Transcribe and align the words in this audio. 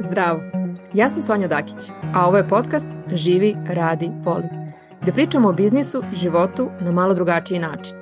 Zdravo! 0.00 0.40
Ja 0.94 1.10
sam 1.10 1.22
Sonja 1.22 1.48
Dakić, 1.48 1.90
a 2.14 2.26
ovo 2.26 2.36
je 2.36 2.48
podcast 2.48 2.88
Živi, 3.12 3.56
radi, 3.68 4.10
voli. 4.24 4.48
Gde 5.02 5.12
pričamo 5.12 5.48
o 5.48 5.52
biznisu 5.52 6.02
i 6.12 6.16
životu 6.16 6.70
na 6.80 6.92
malo 6.92 7.14
drugačiji 7.14 7.58
način. 7.58 7.96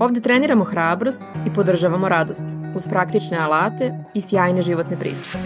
Ovde 0.00 0.20
treniramo 0.20 0.64
hrabrost 0.64 1.22
i 1.46 1.52
podržavamo 1.54 2.08
radost 2.08 2.46
uz 2.76 2.86
praktične 2.88 3.38
alate 3.38 3.94
i 4.14 4.20
sjajne 4.20 4.62
životne 4.62 4.98
priče. 4.98 5.38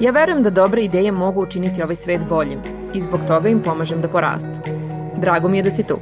Ja 0.00 0.10
verujem 0.10 0.42
da 0.42 0.50
dobre 0.50 0.82
ideje 0.82 1.12
mogu 1.12 1.42
učiniti 1.42 1.82
ovaj 1.82 1.96
svet 1.96 2.20
boljim 2.28 2.60
i 2.94 3.02
zbog 3.02 3.20
toga 3.26 3.48
im 3.48 3.62
pomažem 3.62 4.00
da 4.00 4.08
porastu. 4.08 4.58
Drago 5.16 5.48
mi 5.48 5.56
je 5.56 5.62
da 5.62 5.70
si 5.70 5.86
tu. 5.86 5.98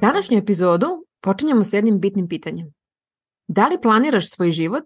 Današnju 0.00 0.38
epizodu 0.38 0.86
počinjemo 1.22 1.64
s 1.64 1.72
jednim 1.72 2.00
bitnim 2.00 2.28
pitanjem. 2.28 2.72
Da 3.48 3.68
li 3.68 3.80
planiraš 3.82 4.30
svoj 4.30 4.50
život 4.50 4.84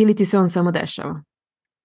ili 0.00 0.14
ti 0.14 0.24
se 0.24 0.38
on 0.38 0.50
samo 0.50 0.70
dešava? 0.70 1.22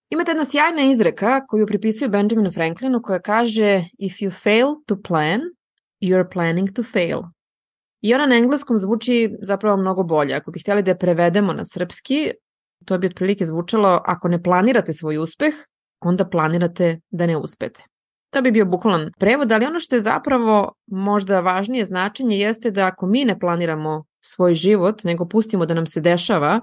Imate 0.10 0.32
jedna 0.32 0.46
sjajna 0.46 0.92
izreka 0.92 1.46
koju 1.48 1.68
pripisuju 1.68 2.10
Benjaminu 2.10 2.52
Franklinu 2.52 3.02
koja 3.02 3.20
kaže 3.20 3.84
If 4.00 4.14
you 4.14 4.32
fail 4.44 4.68
to 4.86 4.98
plan, 5.08 5.42
you're 6.02 6.34
planning 6.34 6.70
to 6.76 6.84
fail. 6.84 7.20
I 8.02 8.14
ona 8.14 8.26
na 8.26 8.36
engleskom 8.36 8.78
zvuči 8.78 9.30
zapravo 9.42 9.78
mnogo 9.78 10.04
bolje. 10.04 10.36
Ako 10.36 10.52
bi 10.52 10.60
htjeli 10.60 10.84
da 10.84 10.92
je 10.92 10.98
prevedemo 10.98 11.54
na 11.54 11.66
srpski, 11.66 12.32
to 12.86 12.98
bi 12.98 13.08
otprilike 13.08 13.46
zvučalo 13.46 14.02
ako 14.06 14.28
ne 14.28 14.44
planirate 14.44 14.94
svoj 14.94 15.18
uspeh, 15.18 15.54
onda 16.00 16.30
planirate 16.30 17.00
da 17.12 17.26
ne 17.26 17.38
uspete. 17.38 17.84
To 18.34 18.42
bi 18.42 18.52
bio 18.52 18.66
bukvalan 18.66 19.12
prevod, 19.20 19.52
ali 19.52 19.66
ono 19.66 19.80
što 19.80 19.96
je 19.96 20.02
zapravo 20.02 20.74
možda 20.88 21.40
važnije 21.40 21.86
značenje 21.86 22.38
jeste 22.38 22.72
da 22.72 22.86
ako 22.86 23.08
mi 23.08 23.26
ne 23.26 23.40
planiramo 23.40 24.04
svoj 24.20 24.54
život, 24.54 25.04
nego 25.04 25.28
pustimo 25.28 25.66
da 25.66 25.74
nam 25.74 25.86
se 25.86 26.02
dešava, 26.02 26.60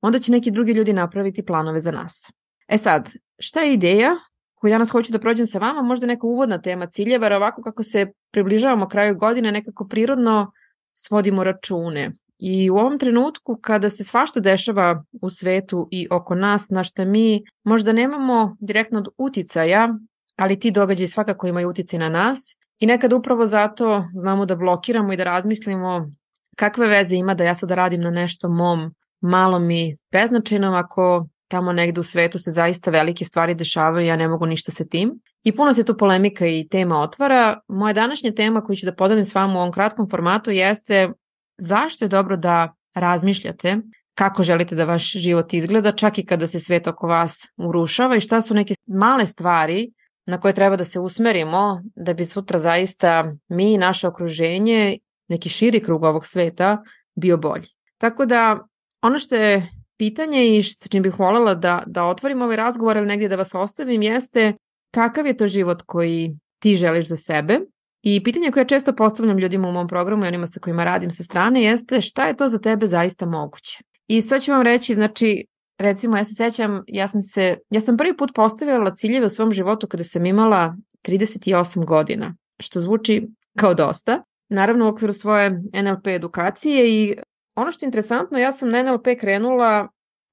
onda 0.00 0.18
će 0.18 0.32
neki 0.32 0.50
drugi 0.50 0.72
ljudi 0.72 0.92
napraviti 0.92 1.46
planove 1.46 1.80
za 1.80 1.90
nas. 1.90 2.32
E 2.68 2.78
sad, 2.78 3.10
šta 3.38 3.60
je 3.60 3.72
ideja 3.72 4.16
koju 4.54 4.70
danas 4.70 4.90
hoću 4.90 5.12
da 5.12 5.18
prođem 5.18 5.46
sa 5.46 5.58
vama? 5.58 5.82
Možda 5.82 6.06
neka 6.06 6.26
uvodna 6.26 6.60
tema 6.60 6.86
ciljeva, 6.86 7.26
jer 7.26 7.32
ovako 7.32 7.62
kako 7.62 7.82
se 7.82 8.06
približavamo 8.30 8.88
kraju 8.88 9.16
godine, 9.16 9.52
nekako 9.52 9.88
prirodno 9.88 10.52
svodimo 10.94 11.44
račune. 11.44 12.12
I 12.38 12.70
u 12.70 12.76
ovom 12.76 12.98
trenutku 12.98 13.58
kada 13.62 13.90
se 13.90 14.04
svašta 14.04 14.40
dešava 14.40 15.04
u 15.22 15.30
svetu 15.30 15.88
i 15.90 16.08
oko 16.10 16.34
nas, 16.34 16.70
na 16.70 16.84
šta 16.84 17.04
mi 17.04 17.42
možda 17.64 17.92
nemamo 17.92 18.56
direktnog 18.60 19.08
uticaja, 19.18 19.94
ali 20.36 20.60
ti 20.60 20.70
događaji 20.70 21.08
svakako 21.08 21.46
imaju 21.46 21.68
uticaj 21.68 21.98
na 21.98 22.08
nas 22.08 22.56
i 22.78 22.86
nekad 22.86 23.12
upravo 23.12 23.46
zato 23.46 24.04
znamo 24.14 24.46
da 24.46 24.56
blokiramo 24.56 25.12
i 25.12 25.16
da 25.16 25.24
razmislimo 25.24 26.10
kakve 26.56 26.88
veze 26.88 27.16
ima 27.16 27.34
da 27.34 27.44
ja 27.44 27.54
sada 27.54 27.74
radim 27.74 28.00
na 28.00 28.10
nešto 28.10 28.48
mom 28.48 28.94
malom 29.20 29.70
i 29.70 29.96
beznačajnom 30.12 30.74
ako 30.74 31.26
tamo 31.48 31.72
negde 31.72 32.00
u 32.00 32.04
svetu 32.04 32.38
se 32.38 32.50
zaista 32.50 32.90
velike 32.90 33.24
stvari 33.24 33.54
dešavaju, 33.54 34.06
ja 34.06 34.16
ne 34.16 34.28
mogu 34.28 34.46
ništa 34.46 34.72
sa 34.72 34.84
tim. 34.84 35.20
I 35.42 35.56
puno 35.56 35.74
se 35.74 35.84
tu 35.84 35.96
polemika 35.96 36.46
i 36.46 36.68
tema 36.70 37.00
otvara. 37.00 37.60
Moja 37.68 37.92
današnja 37.92 38.32
tema 38.32 38.60
koju 38.60 38.76
ću 38.76 38.86
da 38.86 38.94
podelim 38.94 39.24
s 39.24 39.34
vama 39.34 39.54
u 39.54 39.56
ovom 39.56 39.72
kratkom 39.72 40.10
formatu 40.10 40.50
jeste 40.50 41.12
zašto 41.58 42.04
je 42.04 42.08
dobro 42.08 42.36
da 42.36 42.74
razmišljate 42.94 43.76
kako 44.14 44.42
želite 44.42 44.74
da 44.74 44.84
vaš 44.84 45.12
život 45.12 45.52
izgleda, 45.54 45.92
čak 45.92 46.18
i 46.18 46.26
kada 46.26 46.46
se 46.46 46.60
svet 46.60 46.86
oko 46.86 47.06
vas 47.06 47.38
urušava 47.56 48.16
i 48.16 48.20
šta 48.20 48.42
su 48.42 48.54
neke 48.54 48.74
male 48.86 49.26
stvari 49.26 49.92
na 50.26 50.40
koje 50.40 50.54
treba 50.54 50.76
da 50.76 50.84
se 50.84 51.00
usmerimo 51.00 51.82
da 51.94 52.14
bi 52.14 52.24
sutra 52.24 52.58
zaista 52.58 53.32
mi 53.48 53.72
i 53.72 53.78
naše 53.78 54.08
okruženje, 54.08 54.98
neki 55.28 55.48
širi 55.48 55.80
krug 55.80 56.04
ovog 56.04 56.26
sveta, 56.26 56.82
bio 57.14 57.36
bolji. 57.36 57.68
Tako 57.98 58.26
da 58.26 58.58
ono 59.02 59.18
što 59.18 59.34
je 59.34 59.68
pitanje 59.98 60.56
i 60.56 60.62
sa 60.62 60.88
čim 60.88 61.02
bih 61.02 61.18
voljela 61.18 61.54
da, 61.54 61.82
da 61.86 62.04
otvorim 62.04 62.42
ovaj 62.42 62.56
razgovor 62.56 62.96
ili 62.96 63.06
negdje 63.06 63.28
da 63.28 63.36
vas 63.36 63.54
ostavim 63.54 64.02
jeste 64.02 64.52
kakav 64.94 65.26
je 65.26 65.36
to 65.36 65.46
život 65.46 65.82
koji 65.86 66.36
ti 66.58 66.74
želiš 66.74 67.08
za 67.08 67.16
sebe 67.16 67.60
i 68.02 68.22
pitanje 68.22 68.50
koje 68.50 68.68
često 68.68 68.96
postavljam 68.96 69.38
ljudima 69.38 69.68
u 69.68 69.72
mom 69.72 69.88
programu 69.88 70.24
i 70.24 70.28
onima 70.28 70.46
sa 70.46 70.60
kojima 70.60 70.84
radim 70.84 71.10
sa 71.10 71.24
strane 71.24 71.62
jeste 71.62 72.00
šta 72.00 72.26
je 72.26 72.36
to 72.36 72.48
za 72.48 72.58
tebe 72.58 72.86
zaista 72.86 73.26
moguće. 73.26 73.78
I 74.06 74.22
sad 74.22 74.42
ću 74.42 74.52
vam 74.52 74.62
reći, 74.62 74.94
znači, 74.94 75.44
recimo 75.78 76.16
ja 76.16 76.24
se 76.24 76.34
sećam, 76.34 76.82
ja 76.86 77.08
sam 77.08 77.22
se, 77.22 77.58
ja 77.70 77.80
sam 77.80 77.96
prvi 77.96 78.16
put 78.16 78.30
postavila 78.34 78.94
ciljeve 78.94 79.26
u 79.26 79.30
svom 79.30 79.52
životu 79.52 79.86
kada 79.86 80.04
sam 80.04 80.26
imala 80.26 80.76
38 81.02 81.84
godina, 81.84 82.34
što 82.60 82.80
zvuči 82.80 83.28
kao 83.58 83.74
dosta. 83.74 84.22
Naravno 84.48 84.86
u 84.86 84.88
okviru 84.88 85.12
svoje 85.12 85.50
NLP 85.50 86.06
edukacije 86.06 86.90
i 86.90 87.16
ono 87.60 87.72
što 87.72 87.84
je 87.84 87.88
interesantno, 87.88 88.38
ja 88.38 88.52
sam 88.52 88.70
na 88.70 88.82
NLP 88.82 89.06
krenula, 89.20 89.88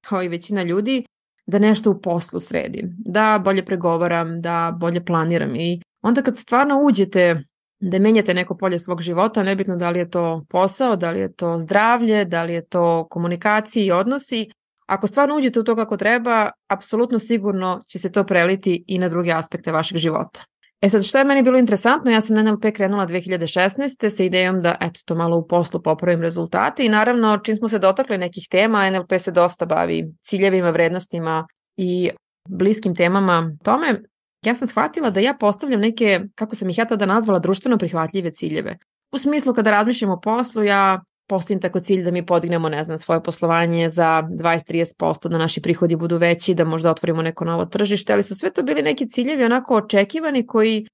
kao 0.06 0.22
i 0.22 0.28
većina 0.28 0.62
ljudi, 0.62 1.04
da 1.46 1.58
nešto 1.58 1.90
u 1.90 2.00
poslu 2.00 2.40
sredim, 2.40 2.96
da 2.98 3.40
bolje 3.44 3.64
pregovaram, 3.64 4.40
da 4.40 4.76
bolje 4.80 5.04
planiram 5.04 5.56
i 5.56 5.80
onda 6.02 6.22
kad 6.22 6.36
stvarno 6.36 6.80
uđete 6.84 7.42
da 7.80 7.98
menjate 7.98 8.34
neko 8.34 8.56
polje 8.56 8.78
svog 8.78 9.00
života, 9.00 9.42
nebitno 9.42 9.76
da 9.76 9.90
li 9.90 9.98
je 9.98 10.10
to 10.10 10.44
posao, 10.48 10.96
da 10.96 11.10
li 11.10 11.20
je 11.20 11.32
to 11.32 11.58
zdravlje, 11.60 12.24
da 12.24 12.44
li 12.44 12.52
je 12.52 12.66
to 12.66 13.06
komunikacija 13.10 13.84
i 13.84 13.90
odnosi, 13.90 14.50
ako 14.86 15.06
stvarno 15.06 15.36
uđete 15.36 15.60
u 15.60 15.64
to 15.64 15.76
kako 15.76 15.96
treba, 15.96 16.50
apsolutno 16.68 17.18
sigurno 17.18 17.80
će 17.88 17.98
se 17.98 18.12
to 18.12 18.24
preliti 18.24 18.84
i 18.86 18.98
na 18.98 19.08
druge 19.08 19.32
aspekte 19.32 19.72
vašeg 19.72 19.98
života. 19.98 20.44
E 20.80 20.88
sad, 20.88 21.04
šta 21.04 21.18
je 21.18 21.24
meni 21.24 21.42
bilo 21.42 21.58
interesantno, 21.58 22.10
ja 22.10 22.20
sam 22.20 22.36
na 22.36 22.42
NLP 22.42 22.64
krenula 22.74 23.06
2016. 23.06 24.10
sa 24.16 24.22
idejom 24.22 24.62
da, 24.62 24.76
eto, 24.80 25.00
to 25.04 25.14
malo 25.14 25.36
u 25.36 25.46
poslu 25.46 25.82
popravim 25.82 26.22
rezultate 26.22 26.84
i 26.84 26.88
naravno, 26.88 27.38
čim 27.38 27.56
smo 27.56 27.68
se 27.68 27.78
dotakli 27.78 28.18
nekih 28.18 28.46
tema, 28.50 28.90
NLP 28.90 29.12
se 29.18 29.30
dosta 29.30 29.66
bavi 29.66 30.04
ciljevima, 30.22 30.70
vrednostima 30.70 31.46
i 31.76 32.10
bliskim 32.48 32.94
temama 32.94 33.50
tome, 33.64 34.00
ja 34.44 34.54
sam 34.54 34.68
shvatila 34.68 35.10
da 35.10 35.20
ja 35.20 35.34
postavljam 35.40 35.80
neke, 35.80 36.20
kako 36.34 36.56
sam 36.56 36.70
ih 36.70 36.78
ja 36.78 36.84
tada 36.84 37.06
nazvala, 37.06 37.38
društveno 37.38 37.78
prihvatljive 37.78 38.30
ciljeve. 38.30 38.76
U 39.12 39.18
smislu 39.18 39.54
kada 39.54 39.70
razmišljam 39.70 40.10
o 40.10 40.20
poslu, 40.20 40.62
ja 40.62 41.00
postavim 41.28 41.60
tako 41.60 41.80
cilj 41.80 42.04
da 42.04 42.10
mi 42.10 42.26
podignemo, 42.26 42.68
ne 42.68 42.84
znam, 42.84 42.98
svoje 42.98 43.22
poslovanje 43.22 43.88
za 43.88 44.22
20-30%, 44.30 45.28
da 45.28 45.38
naši 45.38 45.62
prihodi 45.62 45.96
budu 45.96 46.16
veći, 46.16 46.54
da 46.54 46.64
možda 46.64 46.90
otvorimo 46.90 47.22
neko 47.22 47.44
novo 47.44 47.64
tržište, 47.64 48.12
ali 48.12 48.22
su 48.22 48.34
sve 48.34 48.50
to 48.50 48.62
bili 48.62 48.82
neki 48.82 49.08
ciljevi 49.08 49.44
onako 49.44 49.76
očekivani 49.76 50.46
koji 50.46 50.86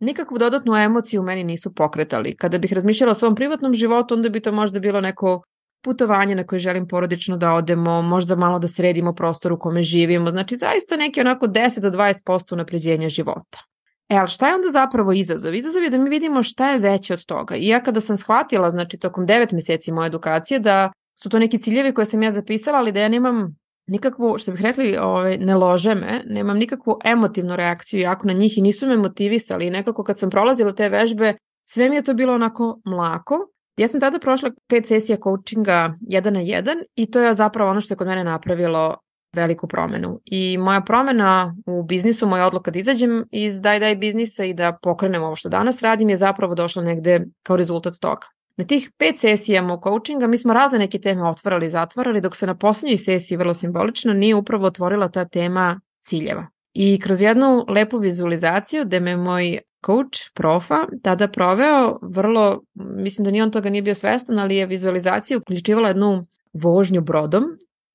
nikakvu 0.00 0.38
dodatnu 0.38 0.76
emociju 0.76 1.20
u 1.20 1.24
meni 1.24 1.44
nisu 1.44 1.74
pokretali. 1.74 2.36
Kada 2.36 2.58
bih 2.58 2.72
razmišljala 2.72 3.12
o 3.12 3.14
svom 3.14 3.34
privatnom 3.34 3.74
životu, 3.74 4.14
onda 4.14 4.28
bi 4.28 4.40
to 4.40 4.52
možda 4.52 4.80
bilo 4.80 5.00
neko 5.00 5.42
putovanje 5.84 6.34
na 6.34 6.44
koje 6.44 6.58
želim 6.58 6.88
porodično 6.88 7.36
da 7.36 7.52
odemo, 7.54 8.02
možda 8.02 8.36
malo 8.36 8.58
da 8.58 8.68
sredimo 8.68 9.14
prostor 9.14 9.52
u 9.52 9.58
kome 9.58 9.82
živimo, 9.82 10.30
znači 10.30 10.56
zaista 10.56 10.96
neki 10.96 11.20
onako 11.20 11.46
10 11.46 11.80
do 11.80 11.90
20% 11.90 12.52
unapređenja 12.52 13.08
života. 13.08 13.75
E, 14.08 14.16
ali 14.16 14.28
šta 14.28 14.48
je 14.48 14.54
onda 14.54 14.68
zapravo 14.68 15.12
izazov? 15.12 15.54
Izazov 15.54 15.82
je 15.82 15.90
da 15.90 15.98
mi 15.98 16.10
vidimo 16.10 16.42
šta 16.42 16.70
je 16.70 16.78
veće 16.78 17.14
od 17.14 17.24
toga. 17.24 17.56
I 17.56 17.68
ja 17.68 17.82
kada 17.82 18.00
sam 18.00 18.16
shvatila, 18.16 18.70
znači 18.70 18.98
tokom 18.98 19.26
9 19.26 19.54
meseci 19.54 19.92
moje 19.92 20.06
edukacije, 20.06 20.60
da 20.60 20.92
su 21.18 21.28
to 21.28 21.38
neki 21.38 21.58
ciljevi 21.58 21.94
koje 21.94 22.06
sam 22.06 22.22
ja 22.22 22.32
zapisala, 22.32 22.78
ali 22.78 22.92
da 22.92 23.00
ja 23.00 23.08
nemam 23.08 23.56
nikakvu, 23.86 24.38
što 24.38 24.52
bih 24.52 24.62
rekli, 24.62 24.96
ove, 25.00 25.38
ne 25.38 25.54
lože 25.54 25.94
me, 25.94 26.22
nemam 26.26 26.58
nikakvu 26.58 26.98
emotivnu 27.04 27.56
reakciju 27.56 28.00
jako 28.00 28.26
na 28.26 28.32
njih 28.32 28.58
i 28.58 28.62
nisu 28.62 28.86
me 28.86 28.96
motivisali. 28.96 29.66
I 29.66 29.70
nekako 29.70 30.04
kad 30.04 30.18
sam 30.18 30.30
prolazila 30.30 30.72
te 30.72 30.88
vežbe, 30.88 31.34
sve 31.66 31.88
mi 31.88 31.96
je 31.96 32.02
to 32.02 32.14
bilo 32.14 32.34
onako 32.34 32.80
mlako. 32.84 33.48
Ja 33.76 33.88
sam 33.88 34.00
tada 34.00 34.18
prošla 34.18 34.50
pet 34.68 34.86
sesija 34.86 35.18
coachinga 35.24 35.94
jedan 36.00 36.34
na 36.34 36.40
jedan 36.40 36.78
i 36.94 37.10
to 37.10 37.20
je 37.20 37.34
zapravo 37.34 37.70
ono 37.70 37.80
što 37.80 37.94
je 37.94 37.98
kod 37.98 38.06
mene 38.06 38.24
napravilo 38.24 38.96
veliku 39.36 39.68
promenu. 39.68 40.20
I 40.24 40.58
moja 40.58 40.80
promena 40.80 41.56
u 41.66 41.82
biznisu, 41.82 42.26
moja 42.26 42.46
odluka 42.46 42.70
da 42.70 42.78
izađem 42.78 43.24
iz 43.30 43.60
daj 43.60 43.80
daj 43.80 43.96
biznisa 43.96 44.44
i 44.44 44.54
da 44.54 44.72
pokrenem 44.82 45.22
ovo 45.22 45.36
što 45.36 45.48
danas 45.48 45.82
radim 45.82 46.08
je 46.08 46.16
zapravo 46.16 46.54
došla 46.54 46.82
negde 46.82 47.24
kao 47.42 47.56
rezultat 47.56 47.94
toga. 48.00 48.26
Na 48.56 48.64
tih 48.64 48.90
pet 48.98 49.18
sesija 49.18 49.62
moj 49.62 49.78
coachinga 49.84 50.26
mi 50.26 50.38
smo 50.38 50.54
razne 50.54 50.78
neke 50.78 50.98
teme 50.98 51.28
otvarali 51.28 51.66
i 51.66 51.70
zatvarali, 51.70 52.20
dok 52.20 52.36
se 52.36 52.46
na 52.46 52.54
poslednjoj 52.54 52.98
sesiji 52.98 53.38
vrlo 53.38 53.54
simbolično 53.54 54.12
nije 54.12 54.34
upravo 54.34 54.66
otvorila 54.66 55.08
ta 55.08 55.24
tema 55.24 55.80
ciljeva. 56.02 56.46
I 56.72 57.00
kroz 57.00 57.22
jednu 57.22 57.64
lepu 57.68 57.98
vizualizaciju 57.98 58.84
gde 58.84 59.00
me 59.00 59.16
moj 59.16 59.58
coach, 59.86 60.18
profa, 60.34 60.86
tada 61.02 61.28
proveo 61.28 61.98
vrlo, 62.02 62.62
mislim 62.74 63.24
da 63.24 63.30
ni 63.30 63.42
on 63.42 63.50
toga 63.50 63.70
nije 63.70 63.82
bio 63.82 63.94
svestan, 63.94 64.38
ali 64.38 64.56
je 64.56 64.66
vizualizacija 64.66 65.38
uključivala 65.38 65.88
jednu 65.88 66.26
vožnju 66.52 67.00
brodom 67.00 67.44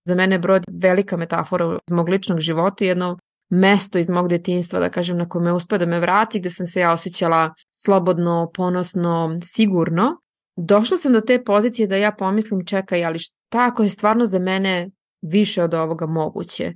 Za 0.06 0.16
mene 0.16 0.36
je 0.36 0.40
brod 0.40 0.64
velika 0.72 1.18
metafora 1.18 1.78
iz 1.88 1.94
mog 1.94 2.10
ličnog 2.10 2.40
života 2.40 2.86
jedno 2.86 3.18
mesto 3.50 4.00
iz 4.00 4.10
mog 4.10 4.28
detinstva, 4.28 4.80
da 4.80 4.90
kažem, 4.90 5.18
na 5.18 5.30
kome 5.30 5.54
uspe 5.54 5.78
da 5.78 5.86
me 5.86 6.00
vrati, 6.00 6.40
gde 6.40 6.50
sam 6.50 6.68
se 6.68 6.80
ja 6.80 6.94
osjećala 6.94 7.54
slobodno, 7.76 8.52
ponosno, 8.54 9.40
sigurno. 9.44 10.18
Došla 10.56 10.98
sam 10.98 11.14
do 11.14 11.22
te 11.22 11.44
pozicije 11.44 11.88
da 11.88 11.96
ja 11.96 12.12
pomislim, 12.12 12.66
čekaj, 12.66 13.06
ali 13.06 13.20
šta 13.20 13.68
ako 13.68 13.84
je 13.84 13.90
stvarno 13.90 14.26
za 14.26 14.40
mene 14.40 14.90
više 15.22 15.64
od 15.64 15.74
ovoga 15.74 16.06
moguće? 16.06 16.74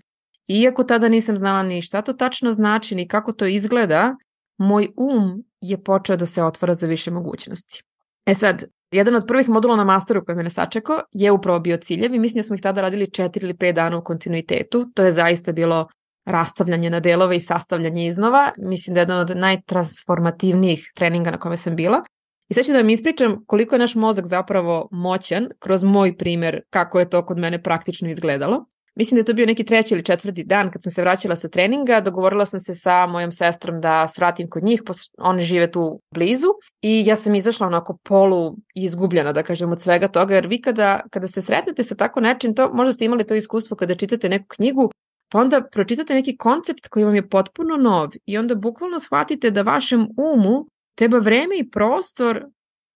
Iako 0.48 0.84
tada 0.84 1.10
nisam 1.10 1.38
znala 1.38 1.64
ni 1.64 1.82
šta 1.82 2.02
to 2.02 2.14
tačno 2.14 2.54
znači, 2.54 2.96
ni 2.96 3.08
kako 3.08 3.34
to 3.34 3.46
izgleda, 3.46 4.16
moj 4.58 4.90
um 4.98 5.44
je 5.62 5.84
počeo 5.84 6.16
da 6.16 6.26
se 6.26 6.44
otvara 6.44 6.74
za 6.74 6.88
više 6.88 7.12
mogućnosti. 7.12 7.84
E 8.26 8.34
sad, 8.34 8.66
jedan 8.96 9.16
od 9.16 9.24
prvih 9.28 9.50
modula 9.50 9.76
na 9.76 9.84
masteru 9.84 10.26
koji 10.26 10.36
me 10.36 10.50
sačekao 10.50 11.02
je 11.12 11.32
upravo 11.32 11.60
bio 11.60 11.78
ciljevi. 11.78 12.20
Mislim 12.20 12.40
da 12.40 12.44
smo 12.44 12.56
ih 12.56 12.62
tada 12.62 12.82
radili 12.82 13.06
4 13.06 13.44
ili 13.44 13.54
5 13.54 13.72
dana 13.72 13.98
u 13.98 14.04
kontinuitetu. 14.04 14.86
To 14.94 15.04
je 15.04 15.12
zaista 15.12 15.52
bilo 15.52 15.88
rastavljanje 16.26 16.90
na 16.90 17.00
delove 17.00 17.38
i 17.38 17.42
sastavljanje 17.42 18.08
iznova. 18.08 18.52
Mislim 18.58 18.94
da 18.94 19.00
je 19.00 19.02
jedan 19.02 19.20
od 19.20 19.38
najtransformativnijih 19.38 20.92
treninga 20.96 21.32
na 21.32 21.40
kome 21.40 21.58
sam 21.58 21.76
bila. 21.76 22.04
I 22.50 22.54
sad 22.54 22.66
ću 22.66 22.72
da 22.72 22.78
vam 22.78 22.90
ispričam 22.90 23.46
koliko 23.48 23.76
je 23.76 23.80
naš 23.80 23.96
mozak 23.96 24.26
zapravo 24.26 24.88
moćan 24.92 25.48
kroz 25.60 25.84
moj 25.84 26.18
primer 26.18 26.62
kako 26.70 27.00
je 27.00 27.10
to 27.10 27.26
kod 27.26 27.38
mene 27.38 27.64
praktično 27.64 28.10
izgledalo. 28.10 28.66
Mislim 28.96 29.16
da 29.16 29.20
je 29.20 29.26
to 29.26 29.34
bio 29.34 29.46
neki 29.46 29.64
treći 29.64 29.94
ili 29.94 30.04
četvrti 30.04 30.44
dan 30.44 30.72
kad 30.72 30.84
sam 30.84 30.92
se 30.92 31.02
vraćala 31.02 31.36
sa 31.36 31.50
treninga, 31.50 32.02
dogovorila 32.02 32.46
sam 32.46 32.60
se 32.60 32.76
sa 32.76 33.06
mojom 33.06 33.32
sestrom 33.32 33.82
da 33.82 34.08
svratim 34.08 34.50
kod 34.50 34.64
njih, 34.64 34.82
oni 35.18 35.44
žive 35.44 35.72
tu 35.72 36.02
blizu. 36.12 36.48
I 36.82 37.04
ja 37.06 37.16
sam 37.16 37.36
izašla 37.36 37.68
onako 37.68 37.98
polu 38.04 38.56
izgubljena, 38.76 39.34
da 39.34 39.44
kažem, 39.44 39.72
od 39.72 39.82
svega 39.82 40.08
toga, 40.08 40.36
jer 40.36 40.48
vi 40.48 40.62
kada, 40.62 41.02
kada 41.10 41.28
se 41.28 41.42
sretnete 41.42 41.84
sa 41.84 41.96
tako 41.96 42.20
nečim, 42.20 42.56
to 42.56 42.70
možda 42.74 42.94
ste 42.94 43.06
imali 43.06 43.28
to 43.28 43.36
iskustvo 43.36 43.78
kada 43.78 43.96
čitate 43.96 44.30
neku 44.30 44.46
knjigu, 44.48 44.92
pa 45.32 45.40
onda 45.40 45.62
pročitate 45.72 46.14
neki 46.14 46.38
koncept 46.38 46.88
koji 46.88 47.06
vam 47.06 47.16
je 47.16 47.30
potpuno 47.30 47.78
nov. 47.78 48.10
I 48.26 48.38
onda 48.38 48.56
bukvalno 48.56 49.00
shvatite 49.00 49.52
da 49.52 49.62
vašem 49.62 50.08
umu 50.18 50.68
treba 50.96 51.18
vreme 51.18 51.58
i 51.60 51.70
prostor 51.70 52.46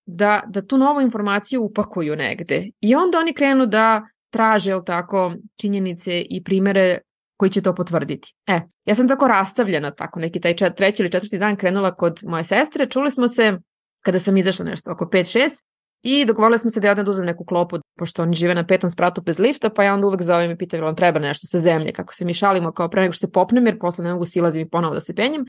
da, 0.05 0.43
da 0.47 0.61
tu 0.61 0.77
novu 0.77 1.01
informaciju 1.01 1.63
upakuju 1.63 2.15
negde. 2.15 2.69
I 2.81 2.95
onda 2.95 3.19
oni 3.19 3.33
krenu 3.33 3.65
da 3.65 4.07
traže, 4.29 4.71
jel 4.71 4.83
tako, 4.83 5.33
činjenice 5.61 6.21
i 6.21 6.43
primere 6.43 6.99
koji 7.37 7.51
će 7.51 7.61
to 7.61 7.75
potvrditi. 7.75 8.33
E, 8.47 8.61
ja 8.85 8.95
sam 8.95 9.07
tako 9.07 9.27
rastavljena, 9.27 9.91
tako 9.91 10.19
neki 10.19 10.39
taj 10.39 10.55
čet, 10.55 10.75
treći 10.75 11.03
ili 11.03 11.11
četvrti 11.11 11.37
dan 11.37 11.55
krenula 11.55 11.95
kod 11.95 12.19
moje 12.23 12.43
sestre, 12.43 12.89
čuli 12.89 13.11
smo 13.11 13.27
se 13.27 13.57
kada 14.01 14.19
sam 14.19 14.37
izašla 14.37 14.65
nešto 14.65 14.91
oko 14.91 15.05
5-6 15.05 15.63
i 16.03 16.25
dogovorili 16.25 16.59
smo 16.59 16.69
se 16.69 16.79
da 16.79 16.87
ja 16.87 16.91
odem 16.91 17.05
da 17.05 17.11
uzem 17.11 17.25
neku 17.25 17.45
klopu, 17.45 17.77
pošto 17.97 18.23
oni 18.23 18.35
žive 18.35 18.55
na 18.55 18.65
petom 18.67 18.89
spratu 18.89 19.21
bez 19.21 19.39
lifta, 19.39 19.69
pa 19.69 19.83
ja 19.83 19.93
onda 19.93 20.07
uvek 20.07 20.21
zovem 20.21 20.51
i 20.51 20.57
pitam 20.57 20.81
vam 20.81 20.95
treba 20.95 21.19
nešto 21.19 21.47
sa 21.47 21.59
zemlje, 21.59 21.91
kako 21.91 22.13
se 22.13 22.25
mi 22.25 22.33
šalimo 22.33 22.71
kao 22.71 22.89
pre 22.89 23.01
nego 23.01 23.13
što 23.13 23.27
se 23.27 23.31
popnem, 23.31 23.65
jer 23.65 23.79
posle 23.79 24.05
ne 24.05 24.13
mogu 24.13 24.25
silazim 24.25 24.61
i 24.61 24.69
ponovo 24.69 24.93
da 24.93 25.01
se 25.01 25.15
penjem. 25.15 25.45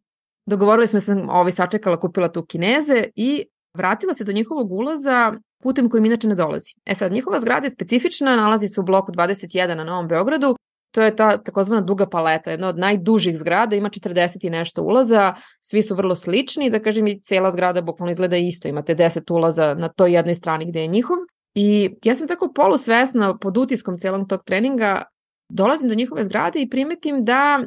Dogovorili 0.47 0.87
smo 0.87 1.01
se, 1.01 1.13
ovaj 1.29 1.53
sačekala, 1.53 2.01
kupila 2.01 2.33
tu 2.33 2.45
kineze 2.45 3.05
i 3.15 3.45
vratila 3.75 4.15
se 4.15 4.25
do 4.25 4.33
njihovog 4.33 4.73
ulaza 4.73 5.35
putem 5.63 5.89
kojim 5.91 6.05
inače 6.05 6.29
ne 6.29 6.35
dolazi. 6.35 6.75
E 6.87 6.95
sad, 6.95 7.13
njihova 7.13 7.41
zgrada 7.41 7.67
je 7.67 7.71
specifična, 7.71 8.37
nalazi 8.37 8.69
se 8.69 8.81
u 8.81 8.85
bloku 8.85 9.13
21 9.13 9.75
na 9.75 9.85
Novom 9.85 10.09
Beogradu, 10.09 10.57
to 10.91 11.03
je 11.03 11.17
ta 11.17 11.37
takozvana 11.39 11.81
duga 11.81 12.07
paleta, 12.07 12.51
jedna 12.51 12.69
od 12.69 12.79
najdužih 12.79 13.39
zgrada, 13.39 13.77
ima 13.77 13.91
40 13.91 14.47
i 14.47 14.51
nešto 14.51 14.83
ulaza, 14.83 15.35
svi 15.61 15.83
su 15.83 15.95
vrlo 15.95 16.17
slični, 16.17 16.71
da 16.71 16.83
kažem 16.83 17.07
i 17.07 17.21
cela 17.21 17.51
zgrada 17.51 17.83
bukvalno 17.83 18.11
izgleda 18.11 18.37
isto, 18.37 18.69
imate 18.69 18.95
10 18.95 19.33
ulaza 19.33 19.75
na 19.75 19.89
toj 19.89 20.13
jednoj 20.13 20.35
strani 20.35 20.67
gde 20.67 20.81
je 20.81 20.87
njihov. 20.87 21.17
I 21.55 21.91
ja 22.05 22.15
sam 22.15 22.29
tako 22.29 22.53
polusvesna 22.55 23.39
pod 23.39 23.57
utiskom 23.57 23.99
celog 23.99 24.29
tog 24.29 24.45
treninga, 24.45 25.03
dolazim 25.49 25.89
do 25.89 25.95
njihove 25.95 26.25
zgrade 26.25 26.63
i 26.63 26.71
primetim 26.71 27.25
da 27.25 27.61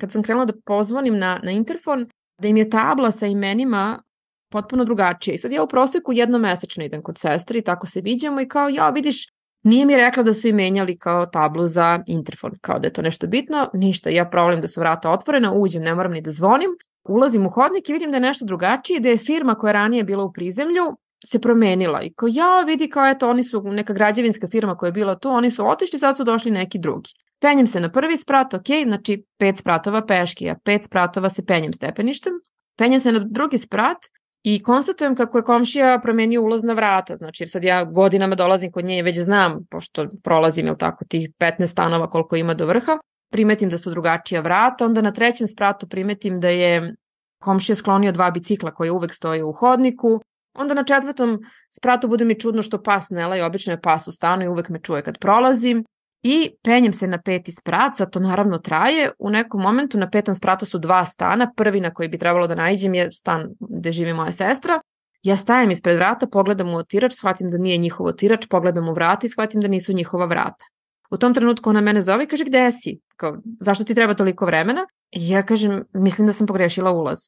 kad 0.00 0.12
sam 0.12 0.22
krenula 0.22 0.44
da 0.44 0.52
pozvonim 0.64 1.18
na, 1.18 1.40
na 1.42 1.50
interfon, 1.50 2.06
da 2.42 2.48
im 2.48 2.56
je 2.56 2.70
tabla 2.70 3.10
sa 3.10 3.26
imenima 3.26 4.02
potpuno 4.54 4.84
drugačije. 4.84 5.34
I 5.34 5.38
sad 5.38 5.52
ja 5.52 5.62
u 5.62 5.68
proseku 5.68 6.12
jednomesečno 6.12 6.84
idem 6.84 7.02
kod 7.02 7.18
sestre 7.18 7.58
i 7.58 7.62
tako 7.62 7.86
se 7.86 8.00
viđamo 8.00 8.40
i 8.40 8.48
kao, 8.48 8.68
ja 8.68 8.90
vidiš, 8.90 9.26
nije 9.62 9.86
mi 9.86 9.96
rekla 9.96 10.22
da 10.22 10.34
su 10.34 10.48
i 10.48 10.52
menjali 10.52 10.98
kao 10.98 11.26
tablu 11.26 11.66
za 11.66 12.02
interfon, 12.06 12.52
kao 12.60 12.78
da 12.78 12.86
je 12.86 12.92
to 12.92 13.02
nešto 13.02 13.26
bitno, 13.26 13.70
ništa, 13.74 14.10
ja 14.10 14.24
problem 14.30 14.60
da 14.60 14.68
su 14.68 14.80
vrata 14.80 15.10
otvorena, 15.10 15.52
uđem, 15.52 15.82
ne 15.82 15.94
moram 15.94 16.12
ni 16.12 16.20
da 16.20 16.30
zvonim, 16.30 16.70
ulazim 17.08 17.46
u 17.46 17.50
hodnik 17.50 17.88
i 17.88 17.92
vidim 17.92 18.10
da 18.10 18.16
je 18.16 18.28
nešto 18.28 18.44
drugačije, 18.44 19.00
da 19.00 19.08
je 19.08 19.18
firma 19.18 19.54
koja 19.54 19.68
je 19.68 19.72
ranije 19.72 20.04
bila 20.04 20.24
u 20.24 20.32
prizemlju 20.32 20.96
se 21.26 21.40
promenila 21.40 22.02
i 22.02 22.12
kao 22.12 22.28
ja 22.32 22.60
vidi 22.66 22.88
kao 22.90 23.06
eto 23.06 23.30
oni 23.30 23.44
su 23.44 23.62
neka 23.62 23.92
građevinska 23.92 24.48
firma 24.48 24.76
koja 24.76 24.88
je 24.88 24.92
bila 24.92 25.18
tu, 25.18 25.28
oni 25.28 25.50
su 25.50 25.68
otišli, 25.68 25.98
sad 25.98 26.16
su 26.16 26.24
došli 26.24 26.50
neki 26.50 26.78
drugi. 26.78 27.10
Penjem 27.40 27.66
se 27.66 27.80
na 27.80 27.90
prvi 27.92 28.16
sprat, 28.16 28.54
ok, 28.54 28.66
znači 28.84 29.24
pet 29.38 29.56
spratova 29.56 30.06
peški, 30.06 30.50
a 30.50 30.56
pet 30.64 30.84
spratova 30.84 31.30
se 31.30 31.46
penjem 31.46 31.72
stepeništem. 31.72 32.32
Penjem 32.78 33.00
se 33.00 33.12
na 33.12 33.18
drugi 33.18 33.58
sprat 33.58 33.98
i 34.44 34.62
konstatujem 34.62 35.16
kako 35.16 35.38
je 35.38 35.44
komšija 35.44 35.98
promenio 36.02 36.42
ulazna 36.42 36.72
vrata, 36.72 37.16
znači 37.16 37.42
jer 37.42 37.50
sad 37.50 37.64
ja 37.64 37.84
godinama 37.84 38.34
dolazim 38.34 38.72
kod 38.72 38.84
nje 38.84 38.98
i 38.98 39.02
već 39.02 39.18
znam, 39.18 39.66
pošto 39.70 40.06
prolazim, 40.22 40.66
ili 40.66 40.78
tako, 40.78 41.04
tih 41.04 41.30
15 41.38 41.66
stanova 41.66 42.10
koliko 42.10 42.36
ima 42.36 42.54
do 42.54 42.66
vrha, 42.66 42.98
primetim 43.32 43.68
da 43.68 43.78
su 43.78 43.90
drugačija 43.90 44.40
vrata, 44.40 44.84
onda 44.84 45.00
na 45.00 45.12
trećem 45.12 45.48
spratu 45.48 45.88
primetim 45.88 46.40
da 46.40 46.48
je 46.48 46.94
komšija 47.42 47.76
sklonio 47.76 48.12
dva 48.12 48.30
bicikla 48.30 48.74
koje 48.74 48.90
uvek 48.90 49.14
stoje 49.14 49.44
u 49.44 49.52
hodniku, 49.52 50.20
onda 50.54 50.74
na 50.74 50.84
četvrtom 50.84 51.40
spratu 51.70 52.08
bude 52.08 52.24
mi 52.24 52.40
čudno 52.40 52.62
što 52.62 52.82
pas 52.82 53.10
ne 53.10 53.26
laje, 53.26 53.44
obično 53.44 53.72
je 53.72 53.80
pas 53.80 54.08
u 54.08 54.12
stanu 54.12 54.44
i 54.44 54.48
uvek 54.48 54.68
me 54.68 54.80
čuje 54.80 55.02
kad 55.02 55.18
prolazim, 55.18 55.84
I 56.26 56.50
penjem 56.62 56.92
se 56.92 57.06
na 57.06 57.18
peti 57.22 57.52
sprat, 57.52 57.96
sad 57.96 58.10
to 58.12 58.20
naravno 58.20 58.58
traje. 58.58 59.10
U 59.18 59.30
nekom 59.30 59.60
momentu 59.60 59.98
na 59.98 60.10
petom 60.10 60.34
spratu 60.34 60.66
su 60.66 60.78
dva 60.78 61.04
stana. 61.04 61.52
Prvi 61.56 61.80
na 61.80 61.94
koji 61.94 62.08
bi 62.08 62.18
trebalo 62.18 62.46
da 62.46 62.54
najđem 62.54 62.94
je 62.94 63.12
stan 63.12 63.48
gde 63.60 63.92
živi 63.92 64.12
moja 64.12 64.32
sestra. 64.32 64.80
Ja 65.22 65.36
stajem 65.36 65.70
ispred 65.70 65.96
vrata, 65.96 66.26
pogledam 66.26 66.74
u 66.74 66.76
otirač, 66.76 67.12
shvatim 67.12 67.50
da 67.50 67.58
nije 67.58 67.76
njihov 67.76 68.06
otirač, 68.06 68.46
pogledam 68.50 68.88
u 68.88 68.92
vrata 68.92 69.26
i 69.26 69.30
shvatim 69.30 69.60
da 69.60 69.68
nisu 69.68 69.92
njihova 69.92 70.24
vrata. 70.26 70.64
U 71.10 71.16
tom 71.16 71.34
trenutku 71.34 71.70
ona 71.70 71.80
mene 71.80 72.02
zove 72.02 72.24
i 72.24 72.26
kaže 72.26 72.44
gde 72.44 72.72
si? 72.72 73.00
Kao, 73.16 73.36
zašto 73.60 73.84
ti 73.84 73.94
treba 73.94 74.14
toliko 74.14 74.46
vremena? 74.46 74.86
I 75.10 75.28
ja 75.28 75.42
kažem, 75.42 75.84
mislim 75.92 76.26
da 76.26 76.32
sam 76.32 76.46
pogrešila 76.46 76.92
ulaz. 76.92 77.18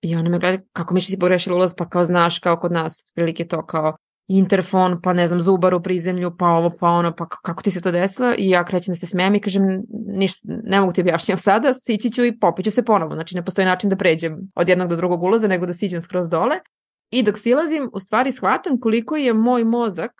I 0.00 0.16
ona 0.16 0.28
me 0.30 0.38
gleda, 0.38 0.62
kako 0.72 0.94
mi 0.94 1.00
si 1.00 1.18
pogrešila 1.18 1.56
ulaz? 1.56 1.74
Pa 1.78 1.88
kao 1.88 2.04
znaš, 2.04 2.38
kao 2.38 2.56
kod 2.60 2.72
nas, 2.72 3.12
prilike 3.14 3.44
to 3.44 3.66
kao 3.66 3.96
interfon, 4.38 5.00
pa 5.02 5.12
ne 5.12 5.28
znam, 5.28 5.42
zubar 5.42 5.74
u 5.74 5.82
prizemlju, 5.82 6.36
pa 6.38 6.46
ovo, 6.46 6.70
pa 6.80 6.88
ono, 6.88 7.14
pa 7.16 7.28
kako 7.28 7.62
ti 7.62 7.70
se 7.70 7.80
to 7.80 7.90
desilo? 7.90 8.34
I 8.38 8.50
ja 8.50 8.64
krećem 8.64 8.92
da 8.92 8.96
se 8.96 9.06
smijem 9.06 9.34
i 9.34 9.40
kažem, 9.40 9.62
ništa, 10.06 10.48
ne 10.64 10.80
mogu 10.80 10.92
ti 10.92 11.00
objašnjam 11.00 11.38
sada, 11.38 11.74
sići 11.74 12.10
ću 12.10 12.24
i 12.24 12.38
popiću 12.38 12.70
se 12.70 12.84
ponovo. 12.84 13.14
Znači, 13.14 13.36
ne 13.36 13.44
postoji 13.44 13.66
način 13.66 13.90
da 13.90 13.96
pređem 13.96 14.38
od 14.54 14.68
jednog 14.68 14.88
do 14.88 14.96
drugog 14.96 15.22
ulaza, 15.22 15.48
nego 15.48 15.66
da 15.66 15.72
siđem 15.72 16.02
skroz 16.02 16.28
dole. 16.28 16.58
I 17.10 17.22
dok 17.22 17.38
silazim, 17.38 17.90
u 17.92 18.00
stvari 18.00 18.32
shvatam 18.32 18.80
koliko 18.80 19.16
je 19.16 19.34
moj 19.34 19.64
mozak, 19.64 20.12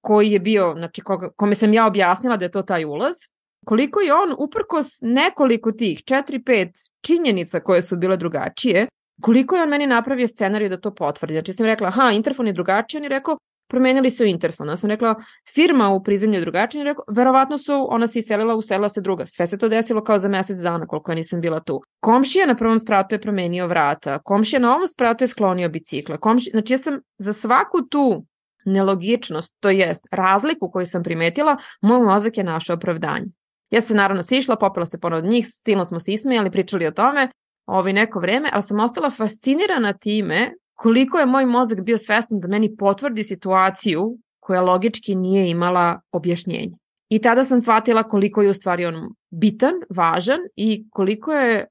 koji 0.00 0.30
je 0.30 0.40
bio, 0.40 0.74
znači, 0.76 1.00
koga, 1.00 1.30
kome 1.36 1.54
sam 1.54 1.74
ja 1.74 1.86
objasnila 1.86 2.36
da 2.36 2.44
je 2.44 2.50
to 2.50 2.62
taj 2.62 2.84
ulaz, 2.84 3.16
koliko 3.64 4.00
je 4.00 4.14
on 4.14 4.34
uprkos 4.38 4.86
nekoliko 5.02 5.72
tih, 5.72 5.98
4-5 5.98 6.88
činjenica 7.00 7.60
koje 7.60 7.82
su 7.82 7.96
bile 7.96 8.16
drugačije, 8.16 8.86
koliko 9.22 9.56
je 9.56 9.62
on 9.62 9.68
meni 9.68 9.86
napravio 9.86 10.28
scenariju 10.28 10.68
da 10.68 10.80
to 10.80 10.94
potvrdi. 10.94 11.34
Znači 11.34 11.54
sam 11.54 11.66
rekla, 11.66 11.88
aha, 11.88 12.10
interfon 12.12 12.46
je 12.46 12.52
drugačiji, 12.52 12.98
on 12.98 13.02
je 13.02 13.08
rekao, 13.08 13.38
promenili 13.68 14.10
su 14.10 14.24
interfon. 14.24 14.68
Ja 14.68 14.76
sam 14.76 14.90
rekla, 14.90 15.14
firma 15.54 15.88
u 15.88 16.02
prizemlju 16.02 16.34
je 16.34 16.40
drugačija, 16.40 16.80
on 16.80 16.86
je 16.86 16.92
rekao, 16.92 17.04
verovatno 17.08 17.58
su, 17.58 17.86
ona 17.90 18.06
se 18.06 18.18
iselila, 18.18 18.54
uselila 18.54 18.88
se 18.88 19.00
druga. 19.00 19.26
Sve 19.26 19.46
se 19.46 19.58
to 19.58 19.68
desilo 19.68 20.04
kao 20.04 20.18
za 20.18 20.28
mesec 20.28 20.56
dana, 20.56 20.86
koliko 20.86 21.10
ja 21.10 21.16
nisam 21.16 21.40
bila 21.40 21.60
tu. 21.60 21.80
Komšija 22.00 22.46
na 22.46 22.54
prvom 22.54 22.80
spratu 22.80 23.14
je 23.14 23.20
promenio 23.20 23.66
vrata, 23.66 24.18
komšija 24.18 24.60
na 24.60 24.74
ovom 24.74 24.88
spratu 24.88 25.24
je 25.24 25.28
sklonio 25.28 25.68
bicikla. 25.68 26.16
Komšija, 26.16 26.50
znači 26.50 26.72
ja 26.72 26.78
sam 26.78 27.00
za 27.18 27.32
svaku 27.32 27.82
tu 27.90 28.26
nelogičnost, 28.64 29.54
to 29.60 29.70
jest 29.70 30.06
razliku 30.10 30.70
koju 30.70 30.86
sam 30.86 31.02
primetila, 31.02 31.56
moj 31.80 32.00
mozak 32.00 32.38
je 32.38 32.44
našao 32.44 32.74
opravdanje. 32.74 33.26
Ja 33.70 33.80
se 33.80 33.94
naravno 33.94 34.22
sišla, 34.22 34.56
popila 34.56 34.86
se 34.86 35.00
ponovno 35.00 35.26
od 35.26 35.32
njih, 35.32 35.46
silno 35.64 35.84
smo 35.84 36.00
se 36.00 36.12
ismejali, 36.12 36.50
pričali 36.50 36.86
o 36.86 36.90
tome 36.90 37.28
ovaj 37.66 37.92
neko 37.92 38.20
vreme, 38.20 38.50
ali 38.52 38.62
sam 38.62 38.80
ostala 38.80 39.10
fascinirana 39.10 39.92
time 39.92 40.52
koliko 40.74 41.18
je 41.18 41.26
moj 41.26 41.46
mozak 41.46 41.80
bio 41.80 41.98
svestan 41.98 42.40
da 42.40 42.48
meni 42.48 42.76
potvrdi 42.76 43.24
situaciju 43.24 44.18
koja 44.40 44.60
logički 44.60 45.14
nije 45.14 45.50
imala 45.50 46.00
objašnjenje. 46.12 46.76
I 47.08 47.18
tada 47.18 47.44
sam 47.44 47.60
shvatila 47.60 48.02
koliko 48.02 48.42
je 48.42 48.50
u 48.50 48.54
stvari 48.54 48.86
on 48.86 48.94
bitan, 49.30 49.74
važan 49.90 50.40
i 50.56 50.86
koliko 50.90 51.32
je 51.32 51.66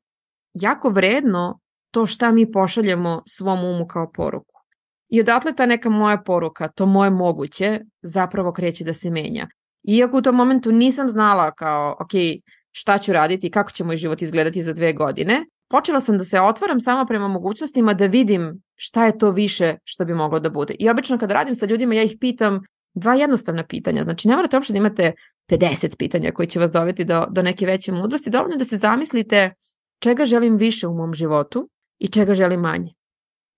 jako 0.53 0.89
vredno 0.89 1.59
to 1.91 2.05
šta 2.05 2.31
mi 2.31 2.51
pošaljemo 2.51 3.23
svom 3.27 3.63
umu 3.63 3.87
kao 3.87 4.11
poruku. 4.11 4.61
I 5.09 5.19
odatle 5.19 5.53
ta 5.55 5.65
neka 5.65 5.89
moja 5.89 6.17
poruka, 6.17 6.67
to 6.67 6.85
moje 6.85 7.09
moguće, 7.09 7.79
zapravo 8.01 8.51
kreće 8.51 8.83
da 8.83 8.93
se 8.93 9.09
menja. 9.09 9.47
Iako 9.83 10.17
u 10.17 10.21
tom 10.21 10.35
momentu 10.35 10.71
nisam 10.71 11.09
znala 11.09 11.51
kao, 11.51 11.97
ok, 11.99 12.11
šta 12.71 12.97
ću 12.97 13.13
raditi, 13.13 13.51
kako 13.51 13.71
će 13.71 13.83
moj 13.83 13.97
život 13.97 14.21
izgledati 14.21 14.63
za 14.63 14.73
dve 14.73 14.93
godine, 14.93 15.45
počela 15.69 16.01
sam 16.01 16.17
da 16.17 16.23
se 16.23 16.41
otvaram 16.41 16.79
sama 16.79 17.05
prema 17.05 17.27
mogućnostima 17.27 17.93
da 17.93 18.05
vidim 18.05 18.61
šta 18.75 19.05
je 19.05 19.17
to 19.17 19.31
više 19.31 19.77
što 19.83 20.05
bi 20.05 20.13
moglo 20.13 20.39
da 20.39 20.49
bude. 20.49 20.75
I 20.79 20.89
obično 20.89 21.17
kad 21.17 21.31
radim 21.31 21.55
sa 21.55 21.65
ljudima 21.65 21.95
ja 21.95 22.03
ih 22.03 22.15
pitam 22.19 22.61
dva 22.93 23.15
jednostavna 23.15 23.63
pitanja. 23.63 24.03
Znači 24.03 24.27
ne 24.27 24.35
morate 24.35 24.57
uopšte 24.57 24.73
da 24.73 24.77
imate 24.77 25.11
50 25.49 25.97
pitanja 25.97 26.31
koji 26.31 26.47
će 26.47 26.59
vas 26.59 26.71
doveti 26.71 27.03
do, 27.03 27.25
do 27.29 27.41
neke 27.41 27.65
veće 27.65 27.91
mudrosti. 27.91 28.29
Dovoljno 28.29 28.57
da 28.57 28.65
se 28.65 28.77
zamislite 28.77 29.53
čega 29.99 30.25
želim 30.25 30.57
više 30.57 30.87
u 30.87 30.93
mom 30.93 31.13
životu 31.13 31.69
i 31.99 32.07
čega 32.07 32.33
želim 32.33 32.59
manje. 32.59 32.93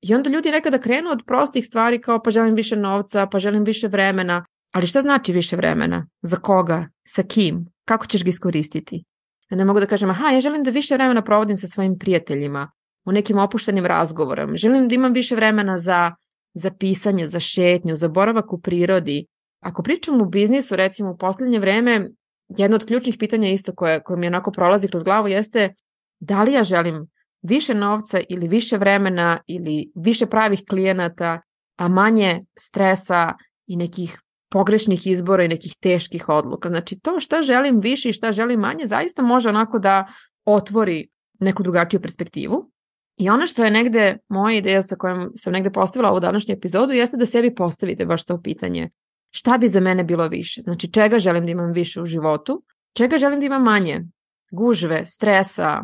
I 0.02 0.16
onda 0.16 0.30
ljudi 0.30 0.52
nekada 0.52 0.78
krenu 0.78 1.10
od 1.10 1.20
prostih 1.28 1.66
stvari 1.66 2.02
kao 2.02 2.24
pa 2.24 2.32
želim 2.32 2.56
više 2.56 2.76
novca, 2.76 3.28
pa 3.28 3.40
želim 3.40 3.64
više 3.64 3.88
vremena. 3.88 4.46
Ali 4.72 4.88
šta 4.88 5.02
znači 5.02 5.34
više 5.34 5.56
vremena? 5.56 6.08
Za 6.22 6.36
koga? 6.36 6.88
Sa 7.08 7.24
kim? 7.24 7.66
Kako 7.86 8.08
ćeš 8.08 8.24
ga 8.24 8.30
iskoristiti? 8.30 9.04
Ne 9.50 9.66
mogu 9.66 9.80
da 9.80 9.86
kažem, 9.86 10.10
aha, 10.10 10.30
ja 10.30 10.42
želim 10.42 10.64
da 10.64 10.72
više 10.72 10.96
vremena 10.96 11.22
provodim 11.22 11.58
sa 11.58 11.68
svojim 11.68 11.98
prijateljima, 12.00 12.72
u 13.06 13.12
nekim 13.12 13.38
opuštenim 13.38 13.86
razgovorom. 13.86 14.58
Želim 14.58 14.88
da 14.88 14.96
imam 14.96 15.14
više 15.14 15.36
vremena 15.36 15.78
za, 15.78 16.12
za 16.54 16.72
pisanje, 16.72 17.28
za 17.28 17.40
šetnju, 17.40 17.96
za 17.96 18.08
boravak 18.08 18.54
u 18.54 18.62
prirodi. 18.62 19.26
Ako 19.64 19.84
pričamo 19.84 20.24
u 20.24 20.30
biznisu, 20.30 20.76
recimo 20.76 21.12
u 21.12 21.18
poslednje 21.18 21.60
vreme, 21.60 22.10
jedno 22.48 22.76
od 22.76 22.86
ključnih 22.86 23.16
pitanja 23.20 23.50
isto 23.50 23.76
koje, 23.76 24.04
koje 24.04 24.18
mi 24.18 24.28
onako 24.28 24.52
prolazi 24.52 24.88
kroz 24.88 25.04
glavu 25.04 25.28
jeste 25.28 25.74
da 26.20 26.44
li 26.44 26.54
ja 26.54 26.64
želim 26.64 27.08
više 27.42 27.74
novca 27.74 28.20
ili 28.30 28.48
više 28.48 28.78
vremena 28.78 29.40
ili 29.48 29.92
više 29.96 30.26
pravih 30.26 30.64
klijenata, 30.70 31.42
a 31.78 31.88
manje 31.88 32.46
stresa 32.60 33.34
i 33.68 33.76
nekih 33.76 34.20
pogrešnih 34.50 35.08
izbora 35.08 35.44
i 35.44 35.48
nekih 35.48 35.76
teških 35.80 36.30
odluka. 36.30 36.70
Znači 36.70 37.00
to 37.00 37.20
šta 37.20 37.42
želim 37.42 37.80
više 37.80 38.10
i 38.10 38.14
šta 38.14 38.32
želim 38.32 38.60
manje 38.60 38.88
zaista 38.88 39.22
može 39.22 39.50
onako 39.50 39.80
da 39.80 40.08
otvori 40.46 41.08
neku 41.40 41.64
drugačiju 41.64 42.02
perspektivu. 42.02 42.72
I 43.18 43.30
ono 43.30 43.48
što 43.48 43.66
je 43.66 43.72
negde 43.72 44.18
moja 44.30 44.58
ideja 44.58 44.84
sa 44.84 44.96
kojom 44.96 45.32
sam 45.36 45.54
negde 45.54 45.72
postavila 45.72 46.12
ovu 46.12 46.20
današnju 46.20 46.54
epizodu 46.54 46.94
jeste 46.94 47.18
da 47.18 47.26
sebi 47.26 47.56
postavite 47.56 48.06
baš 48.06 48.26
to 48.26 48.42
pitanje. 48.42 48.90
Šta 49.32 49.58
bi 49.58 49.68
za 49.68 49.80
mene 49.80 50.04
bilo 50.04 50.28
više? 50.28 50.62
Znači 50.62 50.92
čega 50.92 51.20
želim 51.20 51.46
da 51.46 51.52
imam 51.52 51.72
više 51.72 52.02
u 52.02 52.06
životu? 52.06 52.64
Čega 52.98 53.18
želim 53.18 53.40
da 53.40 53.46
imam 53.46 53.64
manje? 53.64 54.04
Gužve, 54.52 55.06
stresa, 55.06 55.84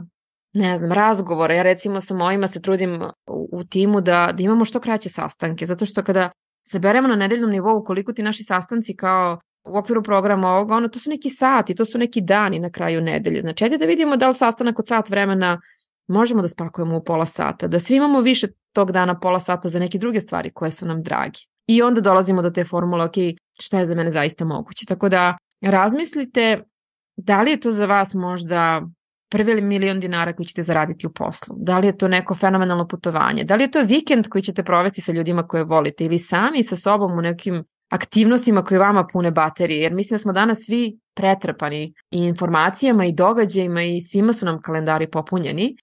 ne 0.53 0.77
znam, 0.77 0.91
razgovora. 0.91 1.53
Ja 1.53 1.63
recimo 1.63 2.01
sa 2.01 2.13
mojima 2.13 2.47
se 2.47 2.61
trudim 2.61 3.01
u, 3.27 3.49
u 3.51 3.63
timu 3.63 4.01
da, 4.01 4.31
da 4.37 4.43
imamo 4.43 4.65
što 4.65 4.79
kraće 4.79 5.09
sastanke, 5.09 5.65
zato 5.65 5.85
što 5.85 6.03
kada 6.03 6.31
se 6.67 6.79
beremo 6.79 7.07
na 7.07 7.15
nedeljnom 7.15 7.51
nivou 7.51 7.83
koliko 7.83 8.13
ti 8.13 8.23
naši 8.23 8.43
sastanci 8.43 8.95
kao 8.95 9.39
u 9.65 9.77
okviru 9.77 10.03
programa 10.03 10.49
ovoga, 10.49 10.75
ono, 10.75 10.87
to 10.87 10.99
su 10.99 11.09
neki 11.09 11.29
sati, 11.29 11.75
to 11.75 11.85
su 11.85 11.97
neki 11.97 12.21
dani 12.21 12.59
na 12.59 12.69
kraju 12.69 13.01
nedelje. 13.01 13.41
Znači, 13.41 13.63
ajde 13.63 13.77
da 13.77 13.85
vidimo 13.85 14.17
da 14.17 14.27
li 14.27 14.33
sastanak 14.33 14.79
od 14.79 14.87
sat 14.87 15.09
vremena 15.09 15.61
možemo 16.07 16.41
da 16.41 16.47
spakujemo 16.47 16.97
u 16.97 17.03
pola 17.03 17.25
sata, 17.25 17.67
da 17.67 17.79
svi 17.79 17.95
imamo 17.95 18.21
više 18.21 18.47
tog 18.73 18.91
dana 18.91 19.19
pola 19.19 19.39
sata 19.39 19.69
za 19.69 19.79
neke 19.79 19.97
druge 19.97 20.21
stvari 20.21 20.49
koje 20.49 20.71
su 20.71 20.85
nam 20.85 21.03
dragi. 21.03 21.39
I 21.67 21.81
onda 21.81 22.01
dolazimo 22.01 22.41
do 22.41 22.49
te 22.49 22.63
formule, 22.63 23.05
ok, 23.05 23.13
šta 23.59 23.79
je 23.79 23.85
za 23.85 23.95
mene 23.95 24.11
zaista 24.11 24.45
moguće. 24.45 24.85
Tako 24.85 25.09
da 25.09 25.37
razmislite 25.61 26.63
da 27.17 27.41
li 27.41 27.51
je 27.51 27.59
to 27.59 27.71
za 27.71 27.85
vas 27.85 28.13
možda 28.13 28.81
prvi 29.33 29.61
milion 29.61 29.99
dinara 29.99 30.33
koji 30.33 30.45
ćete 30.45 30.63
zaraditi 30.63 31.07
u 31.07 31.13
poslu? 31.13 31.55
Da 31.59 31.79
li 31.79 31.87
je 31.87 31.97
to 31.97 32.07
neko 32.07 32.35
fenomenalno 32.35 32.87
putovanje? 32.87 33.43
Da 33.43 33.55
li 33.55 33.63
je 33.63 33.71
to 33.71 33.81
vikend 33.83 34.27
koji 34.27 34.41
ćete 34.41 34.63
provesti 34.63 35.01
sa 35.01 35.11
ljudima 35.11 35.47
koje 35.47 35.63
volite 35.63 36.05
ili 36.05 36.19
sami 36.19 36.63
sa 36.63 36.75
sobom 36.75 37.17
u 37.17 37.21
nekim 37.21 37.63
aktivnostima 37.91 38.63
koje 38.63 38.79
vama 38.79 39.07
pune 39.13 39.31
baterije? 39.31 39.81
Jer 39.81 39.93
mislim 39.93 40.15
da 40.15 40.21
smo 40.21 40.33
danas 40.33 40.59
svi 40.65 40.99
pretrpani 41.15 41.93
i 42.11 42.17
informacijama 42.17 43.05
i 43.05 43.13
događajima 43.13 43.83
i 43.83 44.01
svima 44.01 44.33
su 44.33 44.45
nam 44.45 44.61
kalendari 44.61 45.09
popunjeni. 45.11 45.75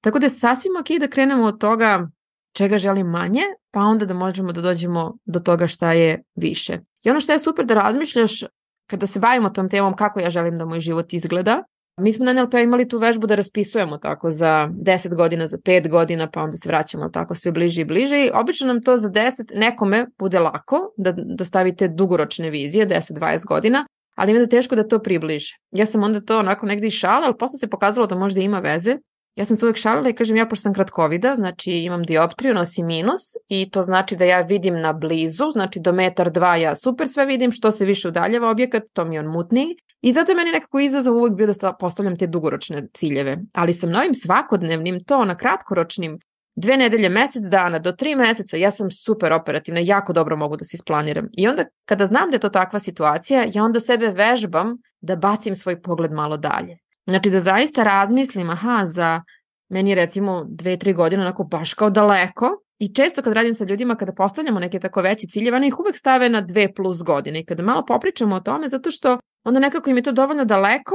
Tako 0.00 0.18
da 0.18 0.26
je 0.26 0.30
sasvim 0.30 0.72
ok 0.80 1.00
da 1.00 1.08
krenemo 1.08 1.44
od 1.44 1.60
toga 1.60 2.08
čega 2.56 2.78
želim 2.78 3.06
manje, 3.06 3.42
pa 3.70 3.80
onda 3.80 4.06
da 4.06 4.14
možemo 4.14 4.52
da 4.52 4.60
dođemo 4.60 5.16
do 5.24 5.40
toga 5.40 5.66
šta 5.66 5.92
je 5.92 6.22
više. 6.36 6.78
I 7.04 7.10
ono 7.10 7.20
što 7.20 7.32
je 7.32 7.38
super 7.38 7.66
da 7.66 7.74
razmišljaš 7.74 8.44
kada 8.90 9.06
se 9.06 9.20
bavimo 9.20 9.50
tom 9.50 9.68
temom 9.68 9.96
kako 9.96 10.20
ja 10.20 10.30
želim 10.30 10.58
da 10.58 10.64
moj 10.64 10.80
život 10.80 11.12
izgleda, 11.12 11.62
Mi 12.00 12.12
smo 12.12 12.24
na 12.24 12.32
NLP 12.32 12.54
imali 12.54 12.88
tu 12.88 12.98
vežbu 12.98 13.26
da 13.26 13.34
raspisujemo 13.34 13.98
tako 13.98 14.30
za 14.30 14.68
10 14.72 15.14
godina, 15.16 15.46
za 15.46 15.58
5 15.58 15.88
godina, 15.88 16.30
pa 16.30 16.42
onda 16.42 16.56
se 16.56 16.68
vraćamo 16.68 17.08
tako 17.08 17.34
sve 17.34 17.52
bliže 17.52 17.80
i 17.80 17.84
bliže 17.84 18.20
i 18.20 18.30
obično 18.34 18.66
nam 18.66 18.82
to 18.82 18.96
za 18.96 19.10
10 19.10 19.30
nekome 19.54 20.06
bude 20.18 20.38
lako 20.38 20.92
da, 20.96 21.12
da 21.12 21.44
stavite 21.44 21.88
dugoročne 21.88 22.50
vizije, 22.50 22.88
10-20 22.88 23.46
godina, 23.46 23.86
ali 24.16 24.30
ima 24.30 24.40
da 24.40 24.46
teško 24.46 24.76
da 24.76 24.88
to 24.88 24.98
približe. 24.98 25.56
Ja 25.70 25.86
sam 25.86 26.02
onda 26.02 26.20
to 26.20 26.38
onako 26.38 26.66
negde 26.66 26.86
i 26.86 26.90
šala, 26.90 27.26
ali 27.26 27.38
posle 27.38 27.58
se 27.58 27.70
pokazalo 27.70 28.06
da 28.06 28.14
možda 28.14 28.40
ima 28.40 28.58
veze 28.58 28.96
Ja 29.36 29.44
sam 29.44 29.56
se 29.56 29.64
uvek 29.64 29.76
šalila 29.76 30.08
i 30.08 30.12
kažem 30.12 30.36
ja 30.36 30.46
pošto 30.46 30.62
sam 30.62 30.74
kratkovida, 30.74 31.36
znači 31.36 31.70
imam 31.72 32.02
dioptriju, 32.02 32.54
nosim 32.54 32.86
minus 32.86 33.20
i 33.48 33.70
to 33.70 33.82
znači 33.82 34.16
da 34.16 34.24
ja 34.24 34.40
vidim 34.40 34.80
na 34.80 34.92
blizu, 34.92 35.50
znači 35.52 35.80
do 35.80 35.92
metar 35.92 36.30
dva 36.30 36.56
ja 36.56 36.76
super 36.76 37.08
sve 37.08 37.26
vidim, 37.26 37.52
što 37.52 37.72
se 37.72 37.84
više 37.84 38.08
udaljava 38.08 38.50
objekat, 38.50 38.82
to 38.92 39.04
mi 39.04 39.14
je 39.14 39.20
on 39.20 39.26
mutniji. 39.26 39.76
I 40.02 40.12
zato 40.12 40.32
je 40.32 40.36
meni 40.36 40.50
nekako 40.50 40.80
izazov 40.80 41.16
uvek 41.16 41.32
bio 41.32 41.46
da 41.46 41.72
postavljam 41.72 42.16
te 42.16 42.26
dugoročne 42.26 42.88
ciljeve. 42.94 43.38
Ali 43.52 43.74
sam 43.74 43.90
novim 43.90 44.14
svakodnevnim, 44.14 45.04
to 45.06 45.24
na 45.24 45.36
kratkoročnim, 45.36 46.18
dve 46.54 46.76
nedelje, 46.76 47.08
mesec 47.08 47.42
dana, 47.42 47.78
do 47.78 47.92
tri 47.92 48.14
meseca, 48.14 48.56
ja 48.56 48.70
sam 48.70 48.90
super 48.90 49.32
operativna, 49.32 49.80
jako 49.80 50.12
dobro 50.12 50.36
mogu 50.36 50.56
da 50.56 50.64
se 50.64 50.76
isplaniram. 50.76 51.28
I 51.36 51.48
onda 51.48 51.64
kada 51.84 52.06
znam 52.06 52.30
da 52.30 52.36
je 52.36 52.40
to 52.40 52.48
takva 52.48 52.80
situacija, 52.80 53.46
ja 53.54 53.64
onda 53.64 53.80
sebe 53.80 54.08
vežbam 54.08 54.76
da 55.00 55.16
bacim 55.16 55.56
svoj 55.56 55.82
pogled 55.82 56.12
malo 56.12 56.36
dalje. 56.36 56.76
Znači 57.06 57.30
da 57.30 57.40
zaista 57.40 57.82
razmislim, 57.82 58.50
aha, 58.50 58.82
za 58.86 59.22
meni 59.68 59.94
recimo 59.94 60.44
dve, 60.48 60.76
tri 60.78 60.92
godine 60.92 61.22
onako 61.22 61.44
baš 61.44 61.74
kao 61.74 61.90
daleko 61.90 62.50
i 62.78 62.94
često 62.94 63.22
kad 63.22 63.32
radim 63.32 63.54
sa 63.54 63.64
ljudima 63.64 63.94
kada 63.94 64.12
postavljamo 64.12 64.60
neke 64.60 64.80
tako 64.80 65.02
veće 65.02 65.26
ciljeve, 65.26 65.56
oni 65.56 65.66
ih 65.66 65.80
uvek 65.80 65.96
stave 65.96 66.28
na 66.28 66.40
dve 66.40 66.74
plus 66.74 67.02
godine 67.02 67.40
i 67.40 67.44
kada 67.44 67.62
malo 67.62 67.84
popričamo 67.86 68.36
o 68.36 68.40
tome 68.40 68.68
zato 68.68 68.90
što 68.90 69.18
onda 69.44 69.60
nekako 69.60 69.90
im 69.90 69.96
je 69.96 70.02
to 70.02 70.12
dovoljno 70.12 70.44
daleko 70.44 70.94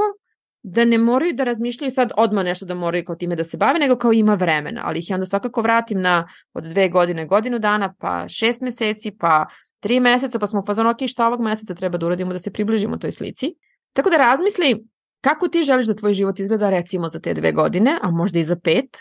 da 0.62 0.84
ne 0.84 0.98
moraju 0.98 1.32
da 1.32 1.44
razmišljaju 1.44 1.90
sad 1.90 2.12
odmah 2.16 2.44
nešto 2.44 2.66
da 2.66 2.74
moraju 2.74 3.04
kao 3.04 3.16
time 3.16 3.36
da 3.36 3.44
se 3.44 3.56
bave, 3.56 3.78
nego 3.78 3.96
kao 3.96 4.12
ima 4.12 4.34
vremena, 4.34 4.82
ali 4.84 4.98
ih 4.98 5.10
ja 5.10 5.14
onda 5.14 5.26
svakako 5.26 5.62
vratim 5.62 6.00
na 6.00 6.28
od 6.54 6.64
dve 6.64 6.88
godine, 6.88 7.26
godinu 7.26 7.58
dana, 7.58 7.94
pa 7.98 8.28
šest 8.28 8.62
meseci, 8.62 9.10
pa 9.18 9.46
tri 9.80 10.00
meseca, 10.00 10.38
pa 10.38 10.46
smo 10.46 10.60
u 10.60 10.66
fazonu, 10.66 10.90
ok, 10.90 10.98
šta 11.06 11.26
ovog 11.26 11.40
meseca 11.40 11.74
treba 11.74 11.98
da 11.98 12.06
uradimo 12.06 12.32
da 12.32 12.38
se 12.38 12.52
približimo 12.52 12.96
toj 12.96 13.10
slici. 13.10 13.54
Tako 13.92 14.10
da 14.10 14.16
razmisli 14.16 14.84
Kako 15.20 15.48
ti 15.48 15.62
želiš 15.62 15.86
da 15.86 15.94
tvoj 15.94 16.12
život 16.12 16.38
izgleda 16.38 16.70
recimo 16.70 17.08
za 17.08 17.20
te 17.20 17.34
dve 17.34 17.52
godine, 17.52 17.98
a 18.02 18.10
možda 18.10 18.38
i 18.38 18.44
za 18.44 18.56
pet? 18.56 18.98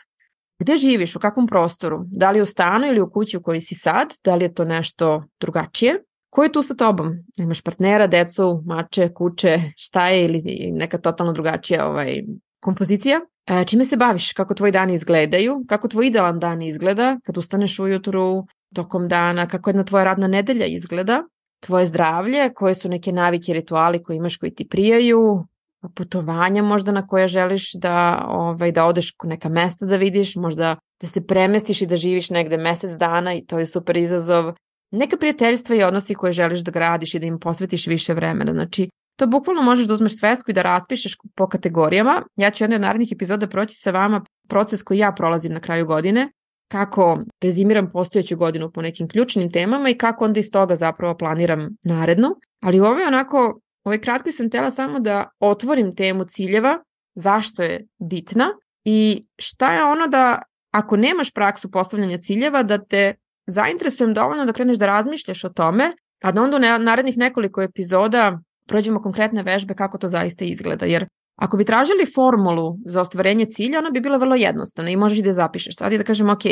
Gde 0.59 0.77
živiš, 0.77 1.15
u 1.15 1.19
kakvom 1.19 1.47
prostoru? 1.47 2.03
Da 2.05 2.31
li 2.31 2.41
u 2.41 2.45
stanu 2.45 2.87
ili 2.87 3.01
u 3.01 3.09
kući 3.09 3.37
u 3.37 3.41
kojoj 3.41 3.61
si 3.61 3.75
sad? 3.75 4.13
Da 4.23 4.35
li 4.35 4.45
je 4.45 4.53
to 4.53 4.65
nešto 4.65 5.23
drugačije? 5.39 6.03
Ko 6.29 6.43
je 6.43 6.51
tu 6.51 6.63
sa 6.63 6.75
tobom? 6.75 7.13
Imaš 7.37 7.61
partnera, 7.61 8.07
decu, 8.07 8.63
mače, 8.65 9.13
kuće, 9.13 9.61
šta 9.75 10.07
je 10.07 10.25
ili 10.25 10.71
neka 10.71 10.97
totalno 10.97 11.33
drugačija 11.33 11.87
ovaj, 11.87 12.21
kompozicija? 12.59 13.19
E, 13.47 13.65
čime 13.65 13.85
se 13.85 13.97
baviš? 13.97 14.33
Kako 14.33 14.53
tvoji 14.53 14.71
dani 14.71 14.93
izgledaju? 14.93 15.65
Kako 15.67 15.87
tvoj 15.87 16.07
idealan 16.07 16.39
dan 16.39 16.61
izgleda? 16.61 17.19
Kad 17.23 17.37
ustaneš 17.37 17.79
ujutru, 17.79 18.45
tokom 18.75 19.07
dana? 19.07 19.47
Kako 19.47 19.69
jedna 19.69 19.83
tvoja 19.83 20.03
radna 20.03 20.27
nedelja 20.27 20.65
izgleda? 20.65 21.23
Tvoje 21.59 21.85
zdravlje? 21.85 22.53
Koje 22.53 22.75
su 22.75 22.89
neke 22.89 23.11
navike, 23.11 23.53
rituali 23.53 24.03
koje 24.03 24.17
imaš 24.17 24.37
koji 24.37 24.55
ti 24.55 24.67
prijaju? 24.67 25.47
putovanja 25.95 26.63
možda 26.63 26.91
na 26.91 27.07
koje 27.07 27.27
želiš 27.27 27.73
da, 27.73 28.25
ovaj, 28.27 28.71
da 28.71 28.85
odeš 28.85 29.13
neka 29.23 29.49
mesta 29.49 29.85
da 29.85 29.95
vidiš, 29.95 30.35
možda 30.35 30.75
da 31.01 31.07
se 31.07 31.27
premestiš 31.27 31.81
i 31.81 31.85
da 31.85 31.95
živiš 31.95 32.29
negde 32.29 32.57
mesec 32.57 32.91
dana 32.91 33.33
i 33.33 33.45
to 33.45 33.59
je 33.59 33.65
super 33.65 33.97
izazov. 33.97 34.53
Neka 34.91 35.17
prijateljstva 35.17 35.75
i 35.75 35.83
odnosi 35.83 36.15
koje 36.15 36.31
želiš 36.31 36.59
da 36.59 36.71
gradiš 36.71 37.13
i 37.13 37.19
da 37.19 37.25
im 37.25 37.39
posvetiš 37.39 37.87
više 37.87 38.13
vremena. 38.13 38.53
Znači, 38.53 38.89
to 39.19 39.27
bukvalno 39.27 39.61
možeš 39.61 39.87
da 39.87 39.93
uzmeš 39.93 40.19
svesku 40.19 40.51
i 40.51 40.53
da 40.53 40.61
raspišeš 40.61 41.17
po 41.35 41.47
kategorijama. 41.47 42.23
Ja 42.35 42.51
ću 42.51 42.63
jedne 42.63 42.75
od 42.75 42.81
narednih 42.81 43.11
epizoda 43.11 43.47
proći 43.47 43.75
sa 43.75 43.91
vama 43.91 44.25
proces 44.49 44.83
koji 44.83 44.97
ja 44.97 45.11
prolazim 45.11 45.53
na 45.53 45.59
kraju 45.59 45.85
godine, 45.85 46.29
kako 46.71 47.19
rezimiram 47.43 47.91
postojeću 47.91 48.37
godinu 48.37 48.71
po 48.71 48.81
nekim 48.81 49.07
ključnim 49.07 49.51
temama 49.51 49.89
i 49.89 49.97
kako 49.97 50.25
onda 50.25 50.39
iz 50.39 50.51
toga 50.51 50.75
zapravo 50.75 51.17
planiram 51.17 51.69
narednu. 51.83 52.35
Ali 52.61 52.79
ovo 52.79 52.99
je 52.99 53.07
onako 53.07 53.59
Ovaj 53.87 54.01
kratko 54.01 54.31
sam 54.31 54.49
tela 54.49 54.71
samo 54.71 54.99
da 54.99 55.29
otvorim 55.39 55.95
temu 55.95 56.25
ciljeva, 56.25 56.79
zašto 57.15 57.63
je 57.63 57.85
bitna 57.99 58.47
i 58.85 59.23
šta 59.37 59.73
je 59.73 59.83
ono 59.83 60.07
da 60.07 60.41
ako 60.71 60.97
nemaš 60.97 61.31
praksu 61.33 61.71
postavljanja 61.71 62.17
ciljeva, 62.17 62.63
da 62.63 62.77
te 62.77 63.13
zainteresujem 63.47 64.13
dovoljno 64.13 64.45
da 64.45 64.53
kreneš 64.53 64.77
da 64.77 64.85
razmišljaš 64.85 65.43
o 65.43 65.49
tome, 65.49 65.91
a 66.23 66.31
da 66.31 66.41
onda 66.41 66.57
u 66.57 66.79
narednih 66.79 67.17
nekoliko 67.17 67.61
epizoda 67.61 68.39
prođemo 68.67 69.01
konkretne 69.01 69.43
vežbe 69.43 69.73
kako 69.73 69.97
to 69.97 70.07
zaista 70.07 70.45
izgleda. 70.45 70.85
Jer 70.85 71.07
ako 71.35 71.57
bi 71.57 71.65
tražili 71.65 72.11
formulu 72.15 72.77
za 72.85 73.01
ostvarenje 73.01 73.45
cilja, 73.45 73.79
ona 73.79 73.89
bi 73.89 73.99
bila 73.99 74.17
vrlo 74.17 74.35
jednostavna 74.35 74.91
i 74.91 74.95
možeš 74.95 75.19
da 75.19 75.29
je 75.29 75.33
zapišeš 75.33 75.75
sad 75.75 75.93
i 75.93 75.97
da 75.97 76.03
kažem, 76.03 76.29
ok, 76.29 76.43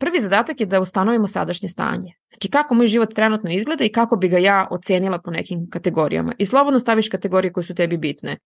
Prvi 0.00 0.20
zadatak 0.20 0.60
je 0.60 0.66
da 0.66 0.80
ustanovimo 0.80 1.26
sadašnje 1.28 1.68
stanje. 1.68 2.12
Znači 2.28 2.48
kako 2.50 2.74
moj 2.74 2.88
život 2.88 3.14
trenutno 3.14 3.50
izgleda 3.50 3.84
i 3.84 3.92
kako 3.92 4.16
bi 4.16 4.28
ga 4.28 4.38
ja 4.38 4.68
ocenila 4.70 5.18
po 5.18 5.30
nekim 5.30 5.66
kategorijama. 5.70 6.34
I 6.38 6.46
slobodno 6.46 6.78
staviš 6.80 7.08
kategorije 7.08 7.52
koje 7.52 7.64
su 7.64 7.74
tebi 7.74 7.96
bitne. 7.96 8.36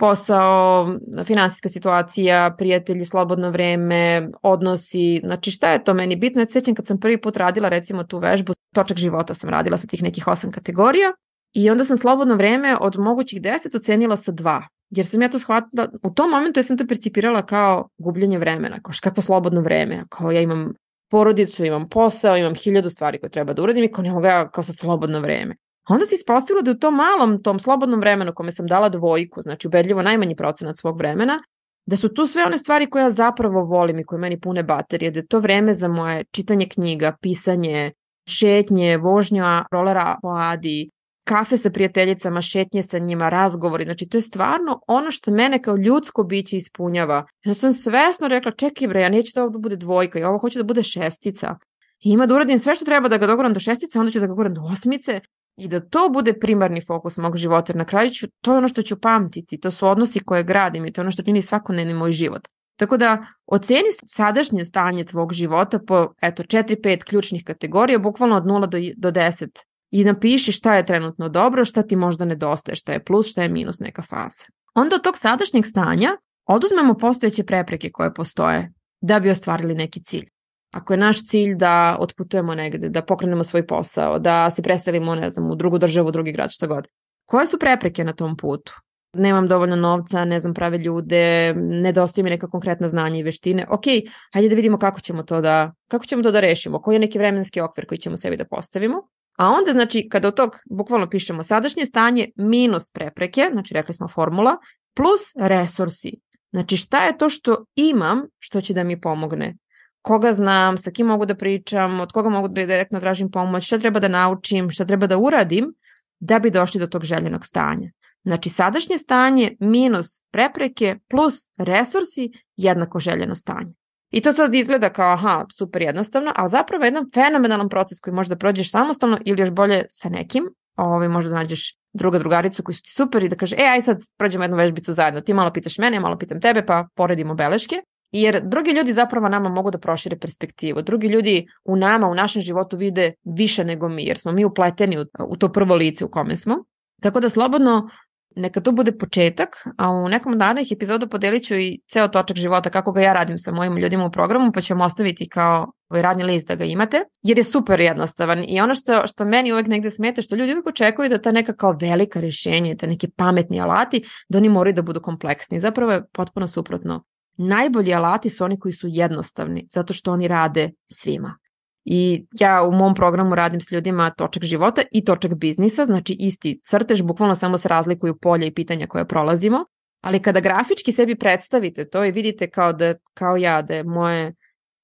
Posao, 0.00 0.88
finansijska 1.24 1.68
situacija, 1.68 2.54
prijatelji, 2.58 3.04
slobodno 3.04 3.50
vreme, 3.50 4.28
odnosi, 4.42 5.20
znači 5.24 5.50
šta 5.50 5.72
je 5.72 5.84
to 5.84 5.94
meni 5.94 6.16
bitno? 6.16 6.40
Ja 6.40 6.44
se 6.44 6.52
sjećam 6.52 6.74
kad 6.74 6.86
sam 6.86 7.00
prvi 7.00 7.20
put 7.20 7.36
radila 7.36 7.68
recimo 7.68 8.04
tu 8.04 8.18
vežbu, 8.18 8.52
točak 8.74 8.96
života 8.96 9.34
sam 9.34 9.50
radila 9.50 9.76
sa 9.76 9.86
tih 9.86 10.02
nekih 10.02 10.28
osam 10.28 10.50
kategorija 10.52 11.12
i 11.52 11.70
onda 11.70 11.84
sam 11.84 11.96
slobodno 11.96 12.34
vreme 12.34 12.76
od 12.80 12.98
mogućih 12.98 13.42
deset 13.42 13.74
ocenila 13.74 14.16
sa 14.16 14.32
dva. 14.32 14.62
Jer 14.90 15.06
sam 15.06 15.22
ja 15.22 15.28
to 15.28 15.38
shvatila, 15.38 15.88
u 16.02 16.10
tom 16.10 16.30
momentu 16.30 16.60
ja 16.60 16.64
sam 16.64 16.78
to 16.78 16.86
percipirala 16.88 17.46
kao 17.46 17.88
gubljenje 17.98 18.38
vremena, 18.38 18.80
kao 18.82 18.92
kako 19.02 19.22
slobodno 19.22 19.60
vreme, 19.60 20.04
kao 20.08 20.30
ja 20.30 20.40
imam 20.40 20.72
porodicu, 21.10 21.64
imam 21.64 21.88
posao, 21.88 22.36
imam 22.36 22.54
hiljadu 22.54 22.90
stvari 22.90 23.20
koje 23.20 23.30
treba 23.30 23.52
da 23.52 23.62
uradim 23.62 23.84
i 23.84 23.92
kao 23.92 24.04
ne 24.04 24.12
mogu 24.12 24.26
ja 24.26 24.50
kao 24.50 24.64
sad 24.64 24.76
slobodno 24.76 25.20
vreme. 25.20 25.56
Onda 25.88 26.06
se 26.06 26.14
ispostavilo 26.14 26.62
da 26.62 26.70
u 26.70 26.74
tom 26.78 26.94
malom, 26.94 27.42
tom 27.42 27.60
slobodnom 27.60 28.00
vremenu 28.00 28.32
kome 28.34 28.52
sam 28.52 28.66
dala 28.66 28.88
dvojku, 28.88 29.42
znači 29.42 29.66
ubedljivo 29.68 30.02
najmanji 30.02 30.36
procenat 30.36 30.76
svog 30.76 30.98
vremena, 30.98 31.42
da 31.86 31.96
su 31.96 32.14
tu 32.14 32.26
sve 32.26 32.44
one 32.44 32.58
stvari 32.58 32.86
koje 32.86 33.02
ja 33.02 33.10
zapravo 33.10 33.64
volim 33.64 33.98
i 33.98 34.04
koje 34.04 34.18
meni 34.18 34.40
pune 34.40 34.62
baterije, 34.62 35.10
da 35.10 35.18
je 35.18 35.26
to 35.26 35.38
vreme 35.38 35.74
za 35.74 35.88
moje 35.88 36.24
čitanje 36.30 36.68
knjiga, 36.68 37.16
pisanje, 37.20 37.92
šetnje, 38.28 38.96
vožnja 38.96 39.64
rolera 39.72 40.18
po 40.22 40.28
Adi, 40.28 40.90
kafe 41.24 41.58
sa 41.58 41.70
prijateljicama, 41.70 42.42
šetnje 42.42 42.82
sa 42.82 42.98
njima, 42.98 43.28
razgovori. 43.28 43.84
Znači, 43.84 44.08
to 44.08 44.16
je 44.16 44.22
stvarno 44.22 44.80
ono 44.86 45.10
što 45.10 45.30
mene 45.30 45.62
kao 45.62 45.76
ljudsko 45.76 46.22
biće 46.22 46.56
ispunjava. 46.56 47.24
Ja 47.44 47.54
sam 47.54 47.72
svesno 47.72 48.28
rekla, 48.28 48.52
čekaj 48.52 48.88
bre, 48.88 49.00
ja 49.00 49.08
neću 49.08 49.32
da 49.34 49.44
ovo 49.44 49.58
bude 49.58 49.76
dvojka, 49.76 50.18
ja 50.18 50.28
ovo 50.28 50.38
hoću 50.38 50.58
da 50.58 50.64
bude 50.64 50.82
šestica. 50.82 51.56
I 52.00 52.10
ima 52.10 52.26
da 52.26 52.34
uradim 52.34 52.58
sve 52.58 52.74
što 52.76 52.84
treba 52.84 53.08
da 53.08 53.18
ga 53.18 53.26
dogoram 53.26 53.52
do 53.52 53.60
šestice, 53.60 53.98
onda 53.98 54.12
ću 54.12 54.20
da 54.20 54.26
ga 54.26 54.30
dogoram 54.30 54.54
do 54.54 54.60
osmice 54.60 55.20
i 55.60 55.68
da 55.68 55.80
to 55.80 56.08
bude 56.08 56.32
primarni 56.32 56.80
fokus 56.86 57.16
mog 57.16 57.36
života. 57.36 57.72
Jer 57.72 57.76
na 57.76 57.84
kraju 57.84 58.10
ću, 58.10 58.26
to 58.40 58.52
je 58.52 58.58
ono 58.58 58.68
što 58.68 58.82
ću 58.82 59.00
pamtiti, 59.00 59.60
to 59.60 59.70
su 59.70 59.88
odnosi 59.88 60.20
koje 60.20 60.42
gradim 60.42 60.86
i 60.86 60.92
to 60.92 61.00
je 61.00 61.02
ono 61.02 61.10
što 61.10 61.22
čini 61.22 61.42
svakodnevni 61.42 61.94
moj 61.94 62.12
život. 62.12 62.48
Tako 62.76 62.96
da 62.96 63.26
oceni 63.46 63.88
sadašnje 64.06 64.64
stanje 64.64 65.04
tvog 65.04 65.32
života 65.32 65.78
po 65.86 66.14
eto 66.22 66.42
4-5 66.42 67.04
ključnih 67.04 67.44
kategorija, 67.44 67.98
bukvalno 67.98 68.36
od 68.36 68.44
0 68.44 68.66
do, 68.66 69.10
do 69.10 69.20
10 69.20 69.48
i 69.90 70.04
napiši 70.04 70.52
šta 70.52 70.74
je 70.74 70.86
trenutno 70.86 71.28
dobro, 71.28 71.64
šta 71.64 71.82
ti 71.82 71.96
možda 71.96 72.24
nedostaje, 72.24 72.76
šta 72.76 72.92
je 72.92 73.04
plus, 73.04 73.30
šta 73.30 73.42
je 73.42 73.48
minus 73.48 73.78
neka 73.78 74.02
faza. 74.02 74.44
Onda 74.74 74.96
od 74.96 75.02
tog 75.02 75.16
sadašnjeg 75.16 75.66
stanja 75.66 76.16
oduzmemo 76.46 76.94
postojeće 76.94 77.44
prepreke 77.44 77.90
koje 77.92 78.14
postoje 78.14 78.72
da 79.00 79.20
bi 79.20 79.30
ostvarili 79.30 79.74
neki 79.74 80.02
cilj. 80.02 80.26
Ako 80.70 80.92
je 80.92 80.96
naš 80.96 81.26
cilj 81.26 81.54
da 81.54 81.96
otputujemo 82.00 82.54
negde, 82.54 82.88
da 82.88 83.02
pokrenemo 83.02 83.44
svoj 83.44 83.66
posao, 83.66 84.18
da 84.18 84.50
se 84.50 84.62
preselimo, 84.62 85.14
ne 85.14 85.30
znam, 85.30 85.50
u 85.50 85.54
drugu 85.54 85.78
državu, 85.78 86.08
u 86.08 86.12
drugi 86.12 86.32
grad, 86.32 86.50
šta 86.50 86.66
god. 86.66 86.88
Koje 87.26 87.46
su 87.46 87.58
prepreke 87.58 88.04
na 88.04 88.12
tom 88.12 88.36
putu? 88.36 88.72
Nemam 89.12 89.48
dovoljno 89.48 89.76
novca, 89.76 90.24
ne 90.24 90.40
znam 90.40 90.54
prave 90.54 90.78
ljude, 90.78 91.54
nedostaju 91.56 92.24
mi 92.24 92.30
neka 92.30 92.48
konkretna 92.48 92.88
znanja 92.88 93.18
i 93.18 93.22
veštine. 93.22 93.66
Ok, 93.70 93.84
hajde 94.32 94.48
da 94.48 94.54
vidimo 94.54 94.78
kako 94.78 95.00
ćemo 95.00 95.22
to 95.22 95.40
da, 95.40 95.72
kako 95.88 96.06
ćemo 96.06 96.22
to 96.22 96.30
da 96.30 96.40
rešimo, 96.40 96.80
koji 96.82 96.94
je 96.94 96.98
neki 96.98 97.18
vremenski 97.18 97.60
okvir 97.60 97.86
koji 97.86 97.98
ćemo 97.98 98.16
sebi 98.16 98.36
da 98.36 98.44
postavimo. 98.44 99.02
A 99.38 99.48
onda, 99.48 99.72
znači, 99.72 100.08
kada 100.08 100.28
od 100.28 100.34
tog 100.34 100.56
bukvalno 100.70 101.10
pišemo 101.10 101.42
sadašnje 101.42 101.86
stanje 101.86 102.30
minus 102.36 102.90
prepreke, 102.90 103.48
znači 103.52 103.74
rekli 103.74 103.94
smo 103.94 104.08
formula, 104.08 104.56
plus 104.94 105.20
resursi. 105.36 106.12
Znači 106.52 106.76
šta 106.76 107.04
je 107.04 107.18
to 107.18 107.28
što 107.28 107.64
imam 107.74 108.22
što 108.38 108.60
će 108.60 108.74
da 108.74 108.84
mi 108.84 109.00
pomogne? 109.00 109.56
Koga 110.02 110.32
znam, 110.32 110.78
sa 110.78 110.90
kim 110.90 111.06
mogu 111.06 111.26
da 111.26 111.34
pričam, 111.34 112.00
od 112.00 112.12
koga 112.12 112.28
mogu 112.28 112.48
da 112.48 112.54
direktno 112.54 113.00
tražim 113.00 113.30
pomoć, 113.30 113.66
šta 113.66 113.78
treba 113.78 114.00
da 114.00 114.08
naučim, 114.08 114.70
šta 114.70 114.84
treba 114.84 115.06
da 115.06 115.18
uradim 115.18 115.74
da 116.20 116.38
bi 116.38 116.50
došli 116.50 116.80
do 116.80 116.86
tog 116.86 117.04
željenog 117.04 117.46
stanja. 117.46 117.90
Znači 118.24 118.48
sadašnje 118.48 118.98
stanje 118.98 119.56
minus 119.60 120.22
prepreke 120.30 120.98
plus 121.08 121.34
resursi 121.58 122.30
jednako 122.56 122.98
željeno 122.98 123.34
stanje. 123.34 123.74
I 124.10 124.20
to 124.20 124.32
sad 124.32 124.54
izgleda 124.54 124.90
kao, 124.90 125.12
aha, 125.12 125.46
super 125.58 125.82
jednostavno, 125.82 126.32
ali 126.36 126.50
zapravo 126.50 126.84
je 126.84 126.86
jedan 126.86 127.06
fenomenalan 127.14 127.68
proces 127.68 128.00
koji 128.00 128.14
možda 128.14 128.36
prođeš 128.36 128.70
samostalno 128.70 129.18
ili 129.24 129.42
još 129.42 129.50
bolje 129.50 129.84
sa 129.90 130.08
nekim, 130.08 130.44
ovaj, 130.76 131.08
možda 131.08 131.34
nađeš 131.34 131.76
druga 131.92 132.18
drugaricu 132.18 132.62
koji 132.62 132.74
su 132.74 132.82
ti 132.82 132.90
super 132.90 133.22
i 133.22 133.28
da 133.28 133.36
kaže, 133.36 133.56
e, 133.58 133.62
aj 133.62 133.82
sad 133.82 134.02
prođemo 134.16 134.44
jednu 134.44 134.56
vežbicu 134.56 134.92
zajedno, 134.92 135.20
ti 135.20 135.34
malo 135.34 135.52
pitaš 135.52 135.78
mene, 135.78 135.96
ja 135.96 136.00
malo 136.00 136.18
pitam 136.18 136.40
tebe, 136.40 136.66
pa 136.66 136.88
poredimo 136.94 137.34
beleške. 137.34 137.76
Jer 138.12 138.40
drugi 138.44 138.70
ljudi 138.70 138.92
zapravo 138.92 139.28
nama 139.28 139.48
mogu 139.48 139.70
da 139.70 139.78
prošire 139.78 140.18
perspektivu. 140.18 140.82
Drugi 140.82 141.06
ljudi 141.06 141.46
u 141.64 141.76
nama, 141.76 142.08
u 142.08 142.14
našem 142.14 142.42
životu 142.42 142.76
vide 142.76 143.12
više 143.24 143.64
nego 143.64 143.88
mi, 143.88 144.04
jer 144.04 144.18
smo 144.18 144.32
mi 144.32 144.44
upleteni 144.44 144.98
u, 144.98 145.04
u 145.28 145.36
to 145.36 145.52
prvo 145.52 145.74
lice 145.74 146.04
u 146.04 146.10
kome 146.10 146.36
smo. 146.36 146.64
Tako 147.02 147.20
da 147.20 147.30
slobodno 147.30 147.88
Neka 148.36 148.60
to 148.60 148.72
bude 148.72 148.92
početak, 148.92 149.56
a 149.78 149.90
u 149.90 150.08
nekom 150.08 150.32
od 150.32 150.38
narednih 150.38 150.72
epizoda 150.72 151.06
podelit 151.06 151.44
ću 151.44 151.54
i 151.54 151.80
ceo 151.88 152.08
točak 152.08 152.36
života 152.36 152.70
kako 152.70 152.92
ga 152.92 153.00
ja 153.00 153.12
radim 153.12 153.38
sa 153.38 153.52
mojim 153.52 153.76
ljudima 153.76 154.04
u 154.04 154.10
programu, 154.10 154.52
pa 154.52 154.60
ću 154.60 154.74
vam 154.74 154.80
ostaviti 154.80 155.28
kao 155.28 155.72
ovaj 155.88 156.02
radni 156.02 156.24
list 156.24 156.48
da 156.48 156.54
ga 156.54 156.64
imate, 156.64 157.04
jer 157.22 157.38
je 157.38 157.44
super 157.44 157.80
jednostavan 157.80 158.44
i 158.48 158.60
ono 158.60 158.74
što, 158.74 159.06
što 159.06 159.24
meni 159.24 159.52
uvek 159.52 159.66
negde 159.66 159.90
smeta, 159.90 160.22
što 160.22 160.36
ljudi 160.36 160.52
uvek 160.52 160.66
očekuju 160.66 161.08
da 161.08 161.18
ta 161.18 161.32
neka 161.32 161.52
kao 161.52 161.76
velika 161.80 162.20
rešenja, 162.20 162.76
ta 162.76 162.86
neki 162.86 163.10
pametni 163.10 163.60
alati, 163.60 164.04
da 164.28 164.38
oni 164.38 164.48
moraju 164.48 164.74
da 164.74 164.82
budu 164.82 165.00
kompleksni. 165.00 165.60
Zapravo 165.60 165.92
je 165.92 166.02
potpuno 166.12 166.48
suprotno. 166.48 167.04
Najbolji 167.36 167.94
alati 167.94 168.30
su 168.30 168.44
oni 168.44 168.58
koji 168.58 168.72
su 168.72 168.86
jednostavni, 168.90 169.66
zato 169.70 169.92
što 169.92 170.12
oni 170.12 170.28
rade 170.28 170.70
svima. 170.90 171.38
I 171.84 172.26
ja 172.40 172.62
u 172.62 172.72
mom 172.72 172.94
programu 172.94 173.34
radim 173.34 173.60
s 173.60 173.72
ljudima 173.72 174.10
točak 174.10 174.44
života 174.44 174.82
i 174.92 175.04
točak 175.04 175.34
biznisa, 175.34 175.84
znači 175.84 176.16
isti 176.18 176.60
crtež, 176.64 177.02
bukvalno 177.02 177.34
samo 177.34 177.58
se 177.58 177.68
razlikuju 177.68 178.18
polja 178.18 178.46
i 178.46 178.54
pitanja 178.54 178.86
koje 178.86 179.04
prolazimo, 179.04 179.64
ali 180.00 180.22
kada 180.22 180.40
grafički 180.40 180.92
sebi 180.92 181.14
predstavite 181.14 181.88
to 181.88 182.04
i 182.04 182.12
vidite 182.12 182.50
kao, 182.50 182.72
da, 182.72 182.94
kao 183.14 183.36
ja 183.36 183.62
da 183.62 183.74
je 183.74 183.84
moje 183.84 184.34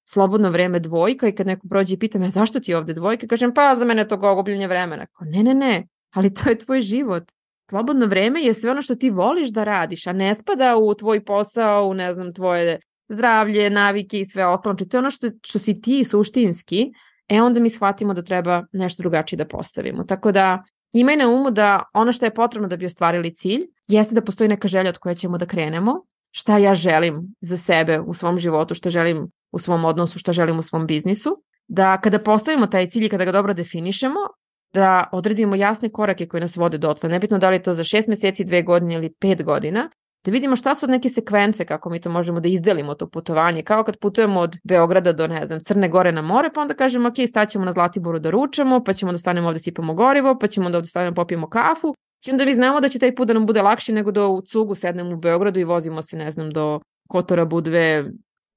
slobodno 0.09 0.49
vreme 0.49 0.79
dvojka 0.79 1.27
i 1.27 1.31
kad 1.31 1.47
neko 1.47 1.67
prođe 1.67 1.93
i 1.93 1.99
pita 1.99 2.19
me 2.19 2.29
zašto 2.29 2.59
ti 2.59 2.71
je 2.71 2.77
ovde 2.77 2.93
dvojka, 2.93 3.27
kažem 3.27 3.53
pa 3.53 3.75
za 3.75 3.85
mene 3.85 4.07
to 4.07 4.17
gogubljenje 4.17 4.67
vremena. 4.67 5.05
Kao, 5.05 5.27
ne, 5.27 5.43
ne, 5.43 5.53
ne, 5.53 5.87
ali 6.13 6.33
to 6.33 6.49
je 6.49 6.57
tvoj 6.57 6.81
život. 6.81 7.23
Slobodno 7.69 8.05
vreme 8.05 8.41
je 8.41 8.53
sve 8.53 8.71
ono 8.71 8.81
što 8.81 8.95
ti 8.95 9.09
voliš 9.09 9.49
da 9.49 9.63
radiš, 9.63 10.07
a 10.07 10.13
ne 10.13 10.35
spada 10.35 10.77
u 10.77 10.93
tvoj 10.93 11.25
posao, 11.25 11.87
u 11.87 11.93
ne 11.93 12.13
znam, 12.15 12.33
tvoje 12.33 12.79
zdravlje, 13.09 13.69
navike 13.69 14.19
i 14.19 14.25
sve 14.25 14.45
ostalo. 14.45 14.75
Znači 14.75 14.89
to 14.89 14.97
je 14.97 14.99
ono 14.99 15.11
što, 15.11 15.27
što 15.43 15.59
si 15.59 15.81
ti 15.81 16.03
suštinski, 16.03 16.91
e 17.29 17.41
onda 17.41 17.59
mi 17.59 17.69
shvatimo 17.69 18.13
da 18.13 18.21
treba 18.21 18.63
nešto 18.71 19.03
drugačije 19.03 19.37
da 19.37 19.47
postavimo. 19.47 20.03
Tako 20.03 20.31
da 20.31 20.63
imaj 20.91 21.15
na 21.15 21.29
umu 21.29 21.51
da 21.51 21.83
ono 21.93 22.11
što 22.11 22.25
je 22.25 22.33
potrebno 22.33 22.67
da 22.67 22.75
bi 22.77 22.85
ostvarili 22.85 23.35
cilj 23.35 23.61
jeste 23.87 24.15
da 24.15 24.21
postoji 24.21 24.47
neka 24.47 24.67
želja 24.67 24.89
od 24.89 24.97
koje 24.97 25.15
ćemo 25.15 25.37
da 25.37 25.45
krenemo, 25.45 26.05
šta 26.31 26.57
ja 26.57 26.73
želim 26.73 27.35
za 27.41 27.57
sebe 27.57 27.99
u 27.99 28.13
svom 28.13 28.39
životu, 28.39 28.75
šta 28.75 28.89
želim 28.89 29.27
u 29.51 29.59
svom 29.59 29.85
odnosu, 29.85 30.19
šta 30.19 30.33
želim 30.33 30.59
u 30.59 30.61
svom 30.61 30.87
biznisu, 30.87 31.43
da 31.67 32.01
kada 32.01 32.19
postavimo 32.19 32.67
taj 32.67 32.87
cilj 32.87 33.05
i 33.05 33.09
kada 33.09 33.25
ga 33.25 33.31
dobro 33.31 33.53
definišemo, 33.53 34.19
da 34.73 35.09
odredimo 35.11 35.55
jasne 35.55 35.89
korake 35.89 36.27
koje 36.27 36.41
nas 36.41 36.55
vode 36.57 36.77
dotle. 36.77 37.09
Nebitno 37.09 37.37
da 37.37 37.49
li 37.49 37.55
je 37.55 37.63
to 37.63 37.73
za 37.73 37.83
šest 37.83 38.07
meseci, 38.07 38.43
dve 38.43 38.61
godine 38.61 38.95
ili 38.95 39.13
pet 39.19 39.43
godina, 39.43 39.89
da 40.25 40.31
vidimo 40.31 40.55
šta 40.55 40.75
su 40.75 40.87
neke 40.87 41.09
sekvence 41.09 41.65
kako 41.65 41.89
mi 41.89 42.01
to 42.01 42.09
možemo 42.09 42.39
da 42.39 42.49
izdelimo 42.49 42.93
to 42.93 43.09
putovanje, 43.09 43.63
kao 43.63 43.83
kad 43.83 43.97
putujemo 43.99 44.39
od 44.39 44.57
Beograda 44.63 45.13
do, 45.13 45.27
ne 45.27 45.45
znam, 45.45 45.63
Crne 45.63 45.89
Gore 45.89 46.11
na 46.11 46.21
more, 46.21 46.49
pa 46.55 46.61
onda 46.61 46.73
kažemo, 46.73 47.07
ok, 47.09 47.15
staćemo 47.27 47.65
na 47.65 47.73
Zlatiboru 47.73 48.19
da 48.19 48.29
ručamo, 48.29 48.83
pa 48.83 48.93
ćemo 48.93 49.11
da 49.11 49.17
stanemo 49.17 49.47
ovde 49.47 49.59
sipamo 49.59 49.93
gorivo, 49.93 50.39
pa 50.39 50.47
ćemo 50.47 50.69
da 50.69 50.77
ovde 50.77 50.89
stanemo 50.89 51.15
popijemo 51.15 51.49
kafu, 51.49 51.95
i 52.25 52.31
onda 52.31 52.45
mi 52.45 52.53
znamo 52.53 52.79
da 52.79 52.89
će 52.89 52.99
taj 52.99 53.15
put 53.15 53.27
da 53.27 53.33
nam 53.33 53.45
bude 53.45 53.61
lakši 53.61 53.93
nego 53.93 54.11
da 54.11 54.27
u 54.27 54.41
cugu 54.41 54.75
sednemo 54.75 55.13
u 55.13 55.17
Beogradu 55.17 55.59
i 55.59 55.63
vozimo 55.63 56.01
se, 56.01 56.17
ne 56.17 56.31
znam, 56.31 56.49
do 56.49 56.79
Kotora, 57.09 57.45
Budve, 57.45 58.05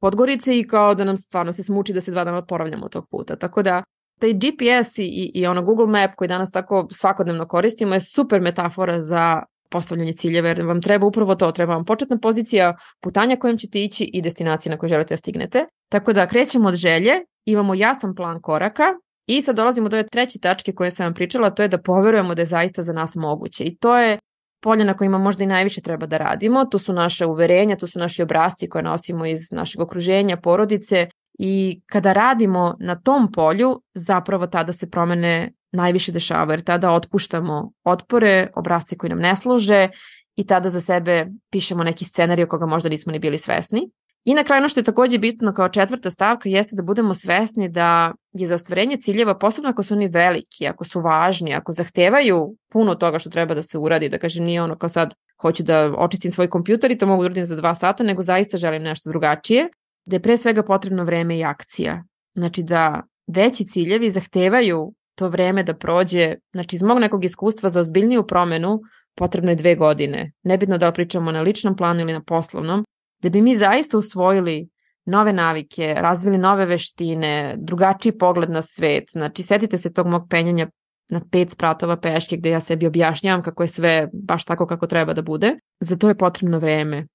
Podgorice 0.00 0.58
i 0.58 0.66
kao 0.66 0.94
da 0.94 1.04
nam 1.04 1.16
stvarno 1.16 1.52
se 1.52 1.62
smuči 1.62 1.92
da 1.92 2.00
se 2.00 2.10
dva 2.10 2.24
dana 2.24 2.42
poravljamo 2.42 2.88
tog 2.88 3.06
puta. 3.10 3.36
Tako 3.36 3.62
da 3.62 3.82
taj 4.20 4.32
GPS 4.32 4.98
i, 4.98 5.30
i, 5.34 5.46
ono 5.46 5.62
Google 5.62 5.86
Map 5.86 6.10
koji 6.16 6.28
danas 6.28 6.50
tako 6.50 6.88
svakodnevno 6.90 7.48
koristimo 7.48 7.94
je 7.94 8.00
super 8.00 8.40
metafora 8.40 9.00
za 9.00 9.42
postavljanje 9.70 10.12
ciljeva, 10.12 10.48
jer 10.48 10.62
vam 10.62 10.82
treba 10.82 11.06
upravo 11.06 11.34
to, 11.34 11.52
treba 11.52 11.74
vam 11.74 11.84
početna 11.84 12.18
pozicija 12.18 12.76
putanja 13.00 13.36
kojom 13.36 13.58
ćete 13.58 13.82
ići 13.84 14.10
i 14.12 14.22
destinacije 14.22 14.70
na 14.70 14.78
koje 14.78 14.88
želite 14.88 15.14
da 15.14 15.18
stignete. 15.18 15.66
Tako 15.88 16.12
da 16.12 16.26
krećemo 16.26 16.68
od 16.68 16.74
želje, 16.74 17.12
imamo 17.44 17.74
jasan 17.74 18.14
plan 18.14 18.40
koraka 18.40 18.84
i 19.26 19.42
sad 19.42 19.56
dolazimo 19.56 19.88
do 19.88 19.96
ove 19.96 20.08
treće 20.08 20.38
tačke 20.38 20.72
koje 20.72 20.90
sam 20.90 21.06
vam 21.06 21.14
pričala, 21.14 21.50
to 21.50 21.62
je 21.62 21.68
da 21.68 21.78
poverujemo 21.78 22.34
da 22.34 22.42
je 22.42 22.46
zaista 22.46 22.82
za 22.82 22.92
nas 22.92 23.14
moguće. 23.14 23.64
I 23.64 23.76
to 23.76 23.98
je 23.98 24.18
polje 24.62 24.84
na 24.84 24.94
kojima 24.94 25.18
možda 25.18 25.44
i 25.44 25.46
najviše 25.46 25.80
treba 25.80 26.06
da 26.06 26.16
radimo, 26.16 26.64
to 26.64 26.78
su 26.78 26.92
naše 26.92 27.26
uverenja, 27.26 27.76
to 27.76 27.86
su 27.86 27.98
naši 27.98 28.22
obrazci 28.22 28.68
koje 28.68 28.82
nosimo 28.82 29.26
iz 29.26 29.40
našeg 29.52 29.80
okruženja, 29.80 30.36
porodice 30.36 31.06
i 31.42 31.80
kada 31.86 32.12
radimo 32.12 32.76
na 32.80 33.00
tom 33.00 33.32
polju, 33.32 33.82
zapravo 33.94 34.46
tada 34.46 34.72
se 34.72 34.90
promene 34.90 35.52
najviše 35.72 36.12
dešava, 36.12 36.52
jer 36.52 36.60
tada 36.60 36.90
otpuštamo 36.90 37.72
otpore, 37.84 38.48
obrazce 38.54 38.96
koji 38.96 39.10
nam 39.10 39.18
ne 39.18 39.36
služe 39.36 39.88
i 40.36 40.46
tada 40.46 40.68
za 40.68 40.80
sebe 40.80 41.26
pišemo 41.50 41.84
neki 41.84 42.04
scenarij 42.04 42.46
koga 42.46 42.66
možda 42.66 42.88
nismo 42.88 43.12
ni 43.12 43.18
bili 43.18 43.38
svesni. 43.38 43.90
I 44.24 44.34
na 44.34 44.44
kraju 44.44 44.60
ono 44.60 44.68
što 44.68 44.80
je 44.80 44.84
takođe 44.84 45.18
bitno 45.18 45.54
kao 45.54 45.68
četvrta 45.68 46.10
stavka 46.10 46.48
jeste 46.48 46.76
da 46.76 46.82
budemo 46.82 47.14
svesni 47.14 47.68
da 47.68 48.12
je 48.32 48.48
za 48.48 48.54
ostvarenje 48.54 48.96
ciljeva, 48.96 49.38
posebno 49.38 49.70
ako 49.70 49.82
su 49.82 49.94
oni 49.94 50.08
veliki, 50.08 50.66
ako 50.66 50.84
su 50.84 51.00
važni, 51.00 51.54
ako 51.54 51.72
zahtevaju 51.72 52.56
puno 52.72 52.94
toga 52.94 53.18
što 53.18 53.30
treba 53.30 53.54
da 53.54 53.62
se 53.62 53.78
uradi, 53.78 54.08
da 54.08 54.18
kažem 54.18 54.44
nije 54.44 54.62
ono 54.62 54.76
kao 54.78 54.88
sad 54.88 55.14
hoću 55.40 55.62
da 55.62 55.92
očistim 55.96 56.30
svoj 56.30 56.50
kompjuter 56.50 56.90
i 56.90 56.98
to 56.98 57.06
mogu 57.06 57.22
da 57.22 57.26
uradim 57.26 57.46
za 57.46 57.56
dva 57.56 57.74
sata, 57.74 58.04
nego 58.04 58.22
zaista 58.22 58.56
želim 58.56 58.82
nešto 58.82 59.10
drugačije, 59.10 59.68
da 60.04 60.16
je 60.16 60.22
pre 60.22 60.36
svega 60.36 60.62
potrebno 60.62 61.04
vreme 61.04 61.38
i 61.38 61.44
akcija. 61.44 62.04
Znači 62.34 62.62
da 62.62 63.02
veći 63.26 63.64
ciljevi 63.64 64.10
zahtevaju 64.10 64.94
to 65.14 65.28
vreme 65.28 65.62
da 65.62 65.74
prođe, 65.74 66.34
znači 66.52 66.76
iz 66.76 66.82
mog 66.82 66.98
nekog 66.98 67.24
iskustva 67.24 67.68
za 67.68 67.80
ozbiljniju 67.80 68.26
promenu 68.26 68.80
potrebno 69.16 69.50
je 69.50 69.56
dve 69.56 69.74
godine. 69.74 70.32
Nebitno 70.42 70.78
da 70.78 70.92
pričamo 70.92 71.32
na 71.32 71.40
ličnom 71.40 71.76
planu 71.76 72.00
ili 72.00 72.12
na 72.12 72.22
poslovnom, 72.22 72.84
da 73.22 73.28
bi 73.28 73.42
mi 73.42 73.56
zaista 73.56 73.98
usvojili 73.98 74.68
nove 75.06 75.32
navike, 75.32 75.94
razvili 75.98 76.38
nove 76.38 76.66
veštine, 76.66 77.56
drugačiji 77.58 78.18
pogled 78.18 78.50
na 78.50 78.62
svet. 78.62 79.04
Znači, 79.12 79.42
setite 79.42 79.78
se 79.78 79.92
tog 79.92 80.06
mog 80.06 80.26
penjanja 80.30 80.68
na 81.08 81.20
pet 81.30 81.50
spratova 81.50 81.96
peške 81.96 82.36
gde 82.36 82.50
ja 82.50 82.60
sebi 82.60 82.86
objašnjavam 82.86 83.42
kako 83.42 83.62
je 83.62 83.68
sve 83.68 84.08
baš 84.12 84.44
tako 84.44 84.66
kako 84.66 84.86
treba 84.86 85.12
da 85.12 85.22
bude. 85.22 85.56
Za 85.80 85.96
to 85.96 86.08
je 86.08 86.14
potrebno 86.14 86.58
vreme. 86.58 87.06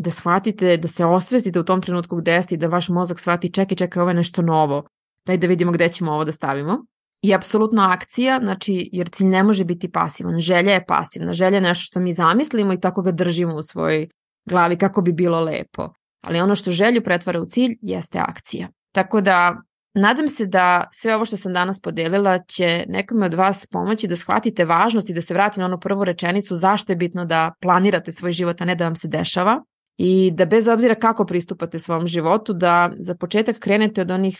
Da 0.00 0.10
shvatite, 0.10 0.76
da 0.76 0.88
se 0.88 1.04
osvestite 1.04 1.60
u 1.60 1.64
tom 1.64 1.82
trenutku 1.82 2.16
gde 2.16 2.42
ste 2.42 2.54
i 2.54 2.58
da 2.58 2.68
vaš 2.68 2.88
mozak 2.88 3.20
shvati 3.20 3.52
čekaj, 3.52 3.76
čekaj, 3.76 4.00
ovo 4.00 4.10
je 4.10 4.14
nešto 4.14 4.42
novo. 4.42 4.84
Daj 5.26 5.36
da 5.36 5.46
vidimo 5.46 5.72
gde 5.72 5.88
ćemo 5.88 6.12
ovo 6.12 6.24
da 6.24 6.32
stavimo. 6.32 6.84
i 7.22 7.34
apsolutno 7.34 7.82
akcija, 7.82 8.38
znači, 8.42 8.88
jer 8.92 9.08
cilj 9.08 9.26
ne 9.26 9.42
može 9.42 9.64
biti 9.64 9.90
pasivan. 9.92 10.38
Želja 10.38 10.72
je 10.72 10.84
pasivna. 10.86 11.32
Želja 11.32 11.56
je 11.56 11.60
nešto 11.60 11.82
što 11.82 12.00
mi 12.00 12.12
zamislimo 12.12 12.72
i 12.72 12.80
tako 12.80 13.02
ga 13.02 13.12
držimo 13.12 13.54
u 13.54 13.62
svojoj 13.62 14.08
glavi 14.48 14.78
kako 14.78 15.02
bi 15.02 15.12
bilo 15.12 15.40
lepo. 15.40 15.92
Ali 16.20 16.40
ono 16.40 16.54
što 16.54 16.70
želju 16.70 17.02
pretvara 17.02 17.40
u 17.40 17.46
cilj 17.46 17.76
jeste 17.80 18.18
akcija. 18.18 18.68
Tako 18.92 19.20
da 19.20 19.60
Nadam 19.94 20.28
se 20.28 20.46
da 20.46 20.88
sve 20.92 21.14
ovo 21.14 21.24
što 21.24 21.36
sam 21.36 21.52
danas 21.52 21.80
podelila 21.80 22.38
će 22.38 22.84
nekome 22.88 23.26
od 23.26 23.34
vas 23.34 23.66
pomoći 23.66 24.08
da 24.08 24.16
shvatite 24.16 24.64
važnost 24.64 25.10
i 25.10 25.14
da 25.14 25.22
se 25.22 25.34
vratim 25.34 25.60
na 25.60 25.66
onu 25.66 25.80
prvu 25.80 26.04
rečenicu 26.04 26.56
zašto 26.56 26.92
je 26.92 26.96
bitno 26.96 27.24
da 27.24 27.52
planirate 27.60 28.12
svoj 28.12 28.32
život, 28.32 28.60
a 28.60 28.64
ne 28.64 28.74
da 28.74 28.84
vam 28.84 28.96
se 28.96 29.08
dešava 29.08 29.62
i 30.02 30.30
da 30.30 30.44
bez 30.44 30.68
obzira 30.68 30.94
kako 30.94 31.24
pristupate 31.24 31.78
svom 31.78 32.06
životu, 32.08 32.52
da 32.52 32.90
za 32.98 33.14
početak 33.14 33.58
krenete 33.58 34.00
od 34.00 34.10
onih 34.10 34.38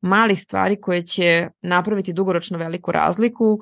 malih 0.00 0.42
stvari 0.42 0.80
koje 0.80 1.02
će 1.02 1.48
napraviti 1.62 2.12
dugoročno 2.12 2.58
veliku 2.58 2.92
razliku 2.92 3.58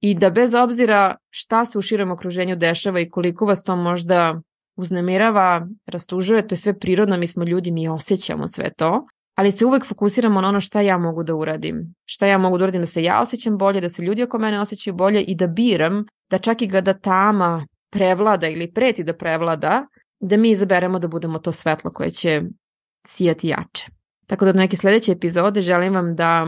i 0.00 0.14
da 0.14 0.30
bez 0.30 0.54
obzira 0.54 1.16
šta 1.30 1.64
se 1.64 1.78
u 1.78 1.82
širem 1.82 2.10
okruženju 2.10 2.56
dešava 2.56 3.00
i 3.00 3.08
koliko 3.10 3.46
vas 3.46 3.64
to 3.64 3.76
možda 3.76 4.40
uznemirava, 4.76 5.66
rastužuje, 5.86 6.48
to 6.48 6.52
je 6.52 6.56
sve 6.58 6.78
prirodno, 6.78 7.16
mi 7.16 7.26
smo 7.26 7.44
ljudi, 7.44 7.70
mi 7.70 7.88
osjećamo 7.88 8.48
sve 8.48 8.70
to, 8.76 9.06
ali 9.34 9.52
se 9.52 9.66
uvek 9.66 9.86
fokusiramo 9.86 10.40
na 10.40 10.48
ono 10.48 10.60
šta 10.60 10.80
ja 10.80 10.98
mogu 10.98 11.22
da 11.22 11.34
uradim. 11.34 11.94
Šta 12.04 12.26
ja 12.26 12.38
mogu 12.38 12.58
da 12.58 12.64
uradim 12.64 12.80
da 12.80 12.86
se 12.86 13.02
ja 13.02 13.22
osjećam 13.22 13.58
bolje, 13.58 13.80
da 13.80 13.88
se 13.88 14.02
ljudi 14.02 14.22
oko 14.22 14.38
mene 14.38 14.60
osjećaju 14.60 14.94
bolje 14.94 15.22
i 15.22 15.34
da 15.34 15.46
biram 15.46 16.04
da 16.30 16.38
čak 16.38 16.62
i 16.62 16.66
da 16.66 16.94
tama 16.94 17.66
prevlada 17.90 18.48
ili 18.48 18.72
preti 18.72 19.04
da 19.04 19.16
prevlada, 19.16 19.86
da 20.20 20.36
mi 20.36 20.50
izaberemo 20.50 20.98
da 20.98 21.08
budemo 21.08 21.38
to 21.38 21.52
svetlo 21.52 21.92
koje 21.92 22.10
će 22.10 22.42
sijati 23.06 23.48
jače. 23.48 23.86
Tako 24.26 24.44
da 24.44 24.52
do 24.52 24.58
neke 24.58 24.76
sledeće 24.76 25.12
epizode 25.12 25.60
želim 25.60 25.94
vam 25.94 26.16
da 26.16 26.46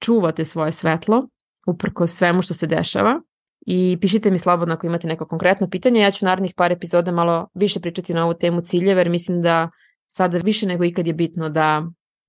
čuvate 0.00 0.44
svoje 0.44 0.72
svetlo 0.72 1.28
uprko 1.66 2.06
svemu 2.06 2.42
što 2.42 2.54
se 2.54 2.66
dešava 2.66 3.20
i 3.66 3.98
pišite 4.00 4.30
mi 4.30 4.38
slobodno 4.38 4.74
ako 4.74 4.86
imate 4.86 5.08
neko 5.08 5.26
konkretno 5.26 5.70
pitanje. 5.70 6.00
Ja 6.00 6.10
ću 6.10 6.24
narednih 6.24 6.54
par 6.56 6.72
epizoda 6.72 7.12
malo 7.12 7.48
više 7.54 7.80
pričati 7.80 8.14
na 8.14 8.24
ovu 8.24 8.34
temu 8.34 8.60
ciljeva 8.60 9.00
jer 9.00 9.10
mislim 9.10 9.42
da 9.42 9.70
sada 10.08 10.38
više 10.38 10.66
nego 10.66 10.84
ikad 10.84 11.06
je 11.06 11.12
bitno 11.12 11.48
da 11.48 11.82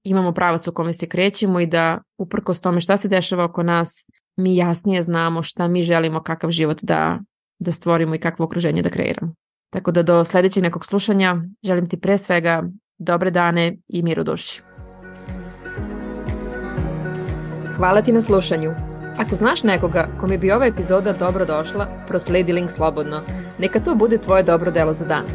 imamo 0.04 0.32
pravac 0.34 0.68
u 0.68 0.72
kome 0.72 0.94
se 0.94 1.08
krećemo 1.08 1.60
i 1.60 1.68
da 1.68 2.02
uprkos 2.18 2.62
tome 2.62 2.82
šta 2.82 2.98
se 2.98 3.08
dešava 3.08 3.44
oko 3.44 3.64
nas, 3.64 3.90
mi 4.38 4.56
jasnije 4.56 5.04
znamo 5.04 5.44
šta 5.44 5.68
mi 5.68 5.84
želimo, 5.84 6.24
kakav 6.24 6.52
život 6.52 6.78
da, 6.82 7.20
da 7.60 7.72
stvorimo 7.72 8.16
i 8.16 8.20
kakvo 8.20 8.46
okruženje 8.46 8.82
da 8.82 8.90
kreiramo. 8.90 9.34
Tako 9.70 9.92
da 9.92 10.04
do 10.04 10.24
sledećeg 10.24 10.64
nekog 10.64 10.86
slušanja 10.86 11.36
želim 11.64 11.90
ti 11.90 12.00
pre 12.00 12.18
svega 12.18 12.64
dobre 12.98 13.32
dane 13.32 13.78
i 13.88 14.04
mir 14.04 14.20
u 14.20 14.24
duši. 14.24 14.62
Hvala 17.78 18.02
ti 18.02 18.12
na 18.12 18.22
slušanju. 18.22 18.76
Ako 19.18 19.36
znaš 19.36 19.64
nekoga 19.64 20.08
kome 20.20 20.38
bi 20.38 20.52
ova 20.52 20.66
epizoda 20.66 21.14
dobro 21.14 21.46
došla, 21.46 21.88
prosledi 22.08 22.54
link 22.54 22.72
slobodno. 22.72 23.22
Neka 23.60 23.80
to 23.80 23.96
bude 23.96 24.18
tvoje 24.18 24.44
dobro 24.44 24.72
delo 24.72 24.94
za 24.94 25.06
danas. 25.06 25.34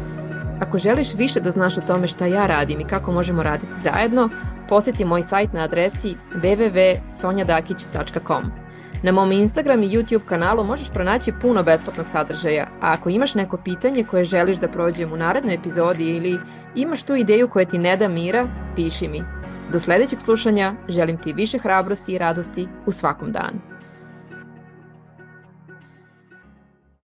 Ako 0.59 0.77
želiš 0.77 1.13
više 1.13 1.39
da 1.39 1.51
znaš 1.51 1.77
o 1.77 1.81
tome 1.81 2.07
šta 2.07 2.25
ja 2.25 2.47
radim 2.47 2.79
i 2.79 2.85
kako 2.85 3.11
možemo 3.11 3.43
raditi 3.43 3.73
zajedno, 3.83 4.29
poseti 4.69 5.05
moj 5.05 5.23
sajt 5.23 5.53
na 5.53 5.63
adresi 5.63 6.15
www.sonjadakić.com. 6.35 8.62
Na 9.03 9.11
mom 9.11 9.31
Instagram 9.31 9.83
i 9.83 9.89
YouTube 9.89 10.25
kanalu 10.25 10.63
možeš 10.63 10.89
pronaći 10.93 11.33
puno 11.41 11.63
besplatnog 11.63 12.07
sadržaja, 12.07 12.67
a 12.81 12.91
ako 12.93 13.09
imaš 13.09 13.35
neko 13.35 13.57
pitanje 13.57 14.03
koje 14.03 14.23
želiš 14.23 14.57
da 14.57 14.67
prođem 14.67 15.13
u 15.13 15.17
narednoj 15.17 15.53
epizodi 15.55 16.03
ili 16.03 16.39
imaš 16.75 17.03
tu 17.03 17.15
ideju 17.15 17.47
koja 17.47 17.65
ti 17.65 17.77
ne 17.77 17.97
da 17.97 18.07
mira, 18.07 18.47
piši 18.75 19.07
mi. 19.07 19.23
Do 19.71 19.79
sledećeg 19.79 20.21
slušanja 20.21 20.73
želim 20.89 21.17
ti 21.17 21.33
više 21.33 21.57
hrabrosti 21.57 22.13
i 22.13 22.17
radosti 22.17 22.67
u 22.85 22.91
svakom 22.91 23.31
danu. 23.31 23.72